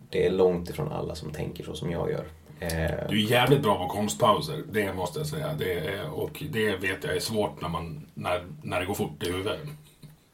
[0.09, 2.25] det är långt ifrån alla som tänker så som jag gör.
[2.59, 5.53] Eh, Du är jävligt bra på konstpauser, det måste jag säga.
[5.59, 9.23] Det är, och det vet jag är svårt när, man, när, när det går fort
[9.23, 9.59] i huvudet.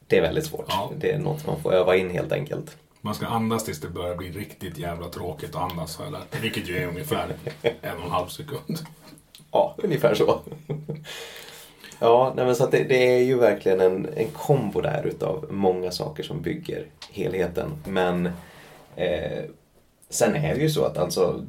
[0.07, 0.65] det är väldigt svårt.
[0.67, 0.91] Ja.
[0.99, 2.77] Det är något man får öva in helt enkelt.
[3.01, 5.97] Man ska andas tills det börjar bli riktigt jävla tråkigt att andas.
[5.97, 6.43] har jag lärt.
[6.43, 7.27] Vilket ju är ungefär
[7.61, 8.79] en och en halv sekund.
[9.51, 10.39] Ja, ungefär så.
[11.99, 15.91] ja, nej men så det, det är ju verkligen en, en kombo där utav många
[15.91, 17.71] saker som bygger helheten.
[17.87, 18.25] Men
[18.95, 19.43] eh,
[20.09, 21.41] sen är det ju så att alltså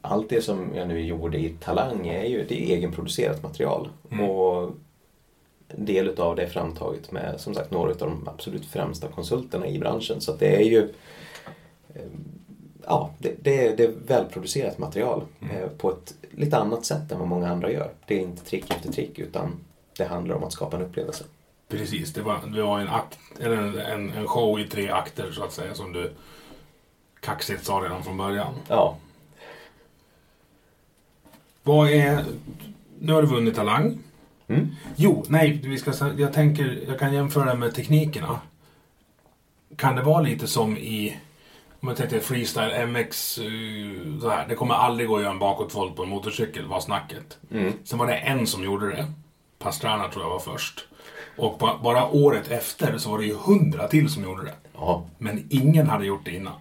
[0.00, 3.88] allt det som jag nu gjorde i Talang är ju det är egenproducerat material.
[4.20, 4.70] Och
[5.68, 9.66] en del utav det är framtaget med som sagt några av de absolut främsta konsulterna
[9.66, 10.20] i branschen.
[10.20, 10.78] Så det är ju
[11.94, 12.02] eh,
[12.86, 17.18] ja, det, det, är, det är välproducerat material eh, på ett lite annat sätt än
[17.18, 17.90] vad många andra gör.
[18.06, 19.52] Det är inte trick efter trick utan
[19.96, 21.24] det handlar om att skapa en upplevelse.
[21.68, 25.32] Precis, det var, det var en, akt, eller en, en, en show i tre akter
[25.32, 26.12] så att säga som du
[27.20, 28.54] kaxigt sa redan från början.
[28.68, 28.96] Ja,
[31.62, 32.24] Vad är...
[33.00, 33.98] Nu har du vunnit Talang.
[34.48, 34.68] Mm.
[34.96, 38.40] Jo, nej, vi ska, jag tänker, jag kan jämföra med teknikerna.
[39.76, 41.16] Kan det vara lite som i,
[41.80, 45.38] om jag tänkte freestyle MX, eh, så här, det kommer aldrig gå att göra en
[45.38, 47.38] bakåtvolt på en motorcykel, var snacket.
[47.84, 49.06] Sen var det en som gjorde det.
[49.58, 50.84] Pastrana tror jag var först.
[51.36, 54.54] Och ba- bara året efter så var det ju hundra till som gjorde det.
[54.74, 56.52] ja, Men ingen hade gjort det innan.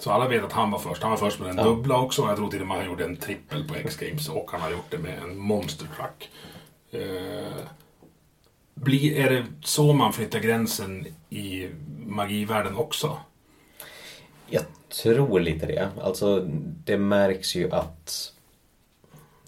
[0.00, 1.02] Så alla vet att han var först.
[1.02, 2.22] Han var först med den dubbla också.
[2.22, 4.28] Jag tror till och med han gjorde en trippel på X-Games.
[4.28, 6.30] Och han har gjort det med en monster truck.
[6.90, 7.62] Eh,
[8.74, 11.68] blir, är det så man flyttar gränsen i
[12.06, 13.18] magivärlden också?
[14.50, 14.62] jag
[15.02, 15.88] tror lite det.
[16.02, 16.46] Alltså
[16.84, 18.32] det märks ju att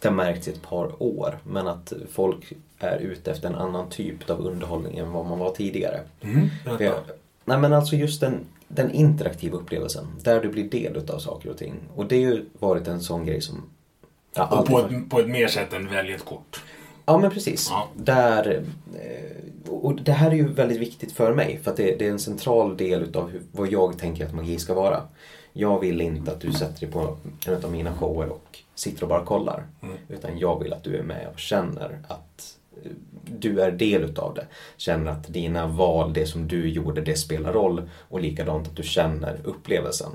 [0.01, 3.89] det har märkts i ett par år men att folk är ute efter en annan
[3.91, 6.01] typ av underhållning än vad man var tidigare.
[6.65, 6.95] För jag,
[7.45, 11.57] nej men alltså just den, den interaktiva upplevelsen där du blir del utav saker och
[11.59, 11.75] ting.
[11.95, 13.71] Och det har ju varit en sån grej som
[14.35, 16.63] jag Och på ett, på ett mer sätt än välj ett kort.
[17.07, 17.69] Ja men precis.
[17.71, 17.89] Ja.
[17.95, 18.65] Där,
[18.95, 22.11] eh, och det här är ju väldigt viktigt för mig för att det, det är
[22.11, 25.03] en central del utav hur, vad jag tänker att magi ska vara.
[25.53, 27.17] Jag vill inte att du sätter dig på
[27.47, 29.67] en av mina shower och sitter och bara kollar.
[30.09, 32.57] Utan jag vill att du är med och känner att
[33.39, 34.47] du är del utav det.
[34.77, 37.91] Känner att dina val, det som du gjorde, det spelar roll.
[38.09, 40.11] Och likadant att du känner upplevelsen.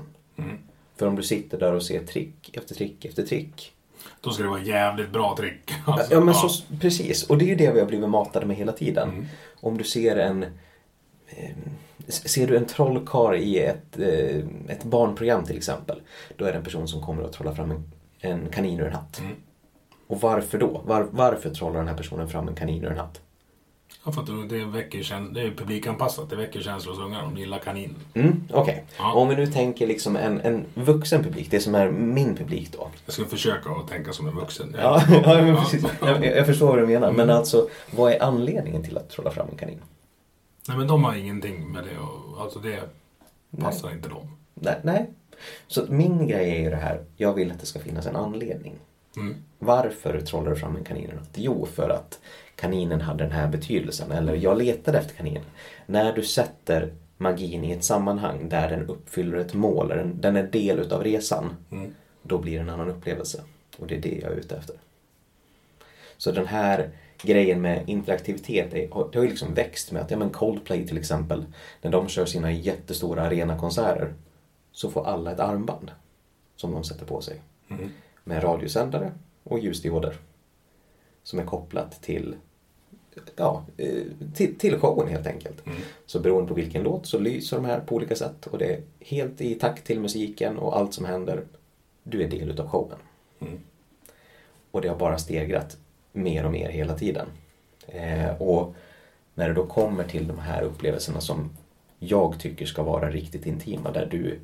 [0.96, 3.72] För om du sitter där och ser trick efter trick efter trick
[4.20, 5.70] Då ska det vara jävligt bra trick.
[5.86, 6.48] Alltså, Ja men så,
[6.80, 9.08] precis, och det är ju det vi har blivit matade med hela tiden.
[9.08, 9.26] Mm.
[9.60, 10.42] Om du ser en
[11.26, 11.56] eh,
[12.08, 14.38] Ser du en trollkarl i ett, eh,
[14.68, 16.00] ett barnprogram till exempel.
[16.36, 18.92] Då är det en person som kommer att trolla fram en, en kanin ur en
[18.92, 19.20] hatt.
[19.20, 19.32] Mm.
[20.08, 20.82] Och varför då?
[20.86, 23.20] Var, varför trollar den här personen fram en kanin ur en hatt?
[24.04, 26.30] Ja, för att det, väcker, käns- det är publikanpassat.
[26.30, 27.22] Det väcker känslor hos ungar.
[27.22, 27.96] De gillar kaninen.
[28.14, 29.12] Mm, Okej, Ja.
[29.12, 32.90] om vi nu tänker liksom en, en vuxen publik, det som är min publik då.
[33.06, 34.76] Jag ska försöka att tänka som en vuxen.
[34.78, 35.84] Ja, ja men precis.
[36.00, 37.12] Jag, jag förstår vad du menar.
[37.12, 39.80] Men alltså, vad är anledningen till att trolla fram en kanin?
[40.68, 42.80] Nej men de har ingenting med det och, Alltså det
[43.60, 44.36] passar inte dem.
[44.54, 45.10] Nej, nej.
[45.66, 48.74] Så min grej är ju det här, jag vill att det ska finnas en anledning.
[49.20, 49.34] Mm.
[49.58, 51.04] Varför trollar du fram en kanin?
[51.04, 51.28] ur en hatt?
[51.34, 52.20] Jo, för att
[52.54, 54.12] kaninen hade den här betydelsen.
[54.12, 55.42] Eller jag letade efter kaninen.
[55.86, 60.42] När du sätter magin i ett sammanhang där den uppfyller ett mål, den, den är
[60.42, 61.56] del utav resan,
[62.22, 63.42] då blir det en annan upplevelse.
[63.78, 64.76] Och det är det jag är ute efter.
[66.16, 66.90] Så den här
[67.22, 71.44] grejen med interaktivitet, det har ju liksom växt med att, ja men Coldplay till exempel,
[71.82, 74.14] när de kör sina jättestora arenakonserter
[74.72, 75.90] så får alla ett armband
[76.56, 77.40] som de sätter på sig.
[78.28, 79.12] Med radiosändare
[79.44, 80.16] och ljusdioder.
[81.22, 82.36] Som är kopplat till,
[83.36, 84.02] ja, eh,
[84.34, 85.62] till, till showen helt enkelt.
[86.06, 88.80] Så beroende på vilken låt så lyser de här på olika sätt och det är
[89.00, 91.42] helt i takt till musiken och allt som händer.
[92.02, 92.98] Du är del utav showen.
[94.70, 95.76] Och det har bara stegrat
[96.12, 97.26] mer och mer hela tiden.
[97.86, 98.74] Eh, och
[99.34, 101.50] när det då kommer till de här upplevelserna som
[101.98, 104.38] jag tycker ska vara riktigt intima, där du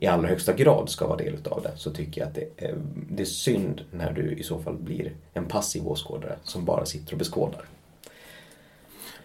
[0.00, 2.74] i allra högsta grad ska vara del utav det, så tycker jag att det är,
[3.10, 7.12] det är synd när du i så fall blir en passiv åskådare som bara sitter
[7.12, 7.64] och beskådar.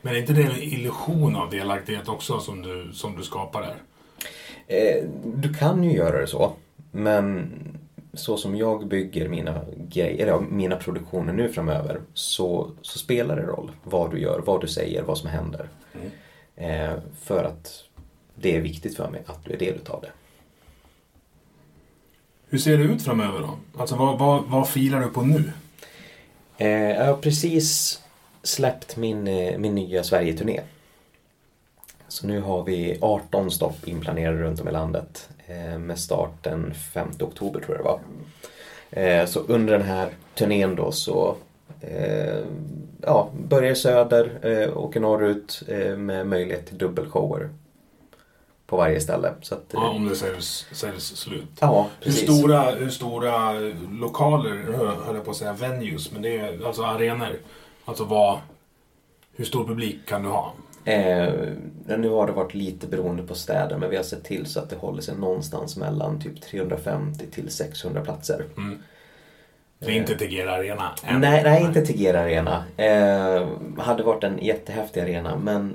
[0.01, 3.75] Men är inte det en illusion av delaktighet också som du, som du skapar där?
[4.67, 6.53] Eh, du kan ju göra det så,
[6.91, 7.51] men
[8.13, 13.43] så som jag bygger mina, grejer, eller mina produktioner nu framöver så, så spelar det
[13.43, 15.69] roll vad du gör, vad du säger, vad som händer.
[16.55, 17.83] Eh, för att
[18.35, 20.11] det är viktigt för mig att du är del utav det.
[22.55, 23.79] Hur ser det ut framöver då?
[23.79, 25.51] Alltså vad, vad, vad filar du på nu?
[26.57, 27.99] Eh, jag har precis
[28.43, 30.61] släppt min, eh, min nya Sverige-turné.
[32.07, 36.73] Så nu har vi 18 stopp inplanerade runt om i landet eh, med start den
[36.73, 37.99] 5 oktober tror jag det var.
[39.03, 41.35] Eh, så under den här turnén då så
[41.81, 42.43] eh,
[43.01, 47.49] ja, börjar i söder, eh, åker norrut eh, med möjlighet till dubbelshower
[48.67, 49.33] på varje ställe.
[49.41, 51.43] Så att, eh, Ja, om det säljs, säljs slut.
[51.59, 52.37] ja, Hur precis.
[52.37, 53.51] stora, hur stora
[53.91, 57.39] lokaler, hö- höll jag på att säga venues, men det är alltså arenor.
[57.85, 58.39] Alltså vad,
[59.35, 60.53] hur stor publik kan du ha?
[60.85, 61.33] Eh,
[61.97, 64.69] nu har det varit lite beroende på städer men vi har sett till så att
[64.69, 68.45] det håller sig någonstans mellan typ 350 till 600 platser.
[69.79, 71.15] Det är inte Tegera Arena än.
[71.15, 71.19] Eh.
[71.31, 72.63] Nej, nej, inte Tegera Arena.
[72.77, 73.47] Eh,
[73.83, 75.73] hade varit en jättehäftig arena men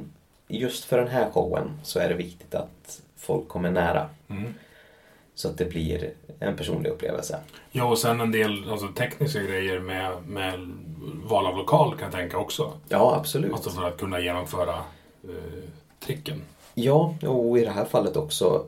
[0.58, 4.08] just för den här showen så är det viktigt att folk kommer nära.
[5.34, 7.38] Så att det blir en personlig upplevelse.
[7.70, 10.72] Ja, och sen en del alltså, tekniska grejer med, med
[11.24, 12.72] val av lokal kan jag tänka också.
[12.88, 13.52] Ja, absolut.
[13.52, 14.74] Alltså för att kunna genomföra
[15.24, 15.68] eh,
[16.00, 16.42] tricken.
[16.74, 18.66] Ja, och i det här fallet också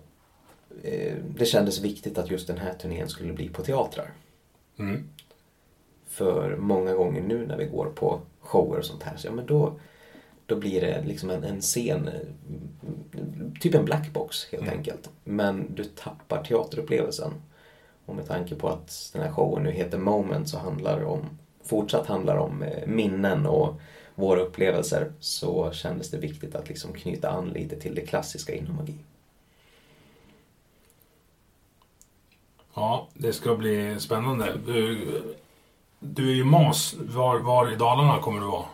[0.83, 4.11] eh, det kändes viktigt att just den här turnén skulle bli på teatrar.
[4.79, 5.09] Mm.
[6.09, 9.47] För många gånger nu när vi går på shower och sånt här, så ja men
[9.47, 9.73] då,
[10.53, 12.11] då blir det liksom en, en scen,
[13.61, 15.11] typ en blackbox helt enkelt.
[15.25, 17.33] Men du tappar teaterupplevelsen.
[18.07, 22.07] Och med tanke på att den här showen nu heter Moment så handlar om, fortsatt
[22.07, 23.81] handlar om eh, minnen och
[24.15, 28.77] våra upplevelser så kändes det viktigt att liksom knyta an lite till det klassiska inom
[28.77, 28.97] magi.
[32.75, 34.57] Ja, det ska bli spännande.
[34.67, 35.07] Du,
[35.99, 36.95] du är ju mas.
[36.99, 38.67] Var, var i Dalarna kommer du vara?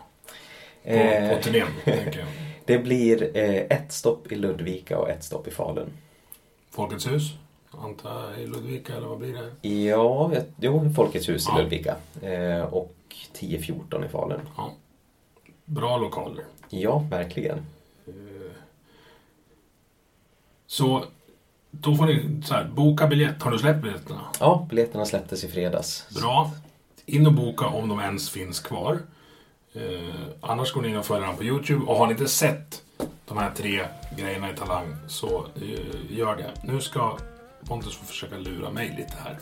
[0.89, 2.27] På, Eh, på turnén, tänker jag.
[2.65, 5.89] Det blir eh, ett stopp i Ludvika och ett stopp i Falun.
[6.71, 7.23] Folkets hus,
[7.71, 9.69] antar jag, i Ludvika, eller vad blir det?
[9.69, 11.59] Ja, ett- jo, Folkets hus Ja.
[11.59, 11.95] i Ludvika.
[12.21, 12.95] Eh, och
[13.33, 14.41] 10-14 i Falun.
[14.57, 14.71] Ja.
[15.65, 16.43] Bra lokaler.
[16.69, 17.65] Ja, verkligen.
[20.67, 21.03] Så
[21.71, 23.41] då får ni så här, boka biljett.
[23.41, 24.21] Har du släppt biljetterna?
[24.39, 26.07] Ja, biljetterna släpptes i fredags.
[26.21, 26.51] Bra.
[27.05, 28.99] In och boka om de ens finns kvar.
[29.73, 31.85] Eh, annars går ni in och följer dem på Youtube.
[31.85, 32.81] Och har ni inte sett
[33.25, 33.85] de här tre
[34.17, 36.51] grejerna i Talang så eh, gör det.
[36.63, 37.17] Nu ska
[37.67, 39.39] Pontus få försöka lura mig lite här.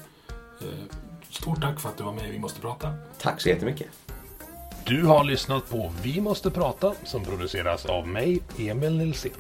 [0.62, 0.96] Eh,
[1.30, 2.94] stort tack för att du var med i Vi måste prata.
[3.22, 3.88] Tack så jättemycket.
[4.86, 9.32] Du har lyssnat på Vi måste prata som produceras av mig, Emil Nilsson.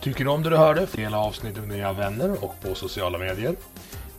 [0.00, 0.86] Tycker du om det du hörde?
[0.92, 3.56] Dela avsnittet med dina vänner och på sociala medier.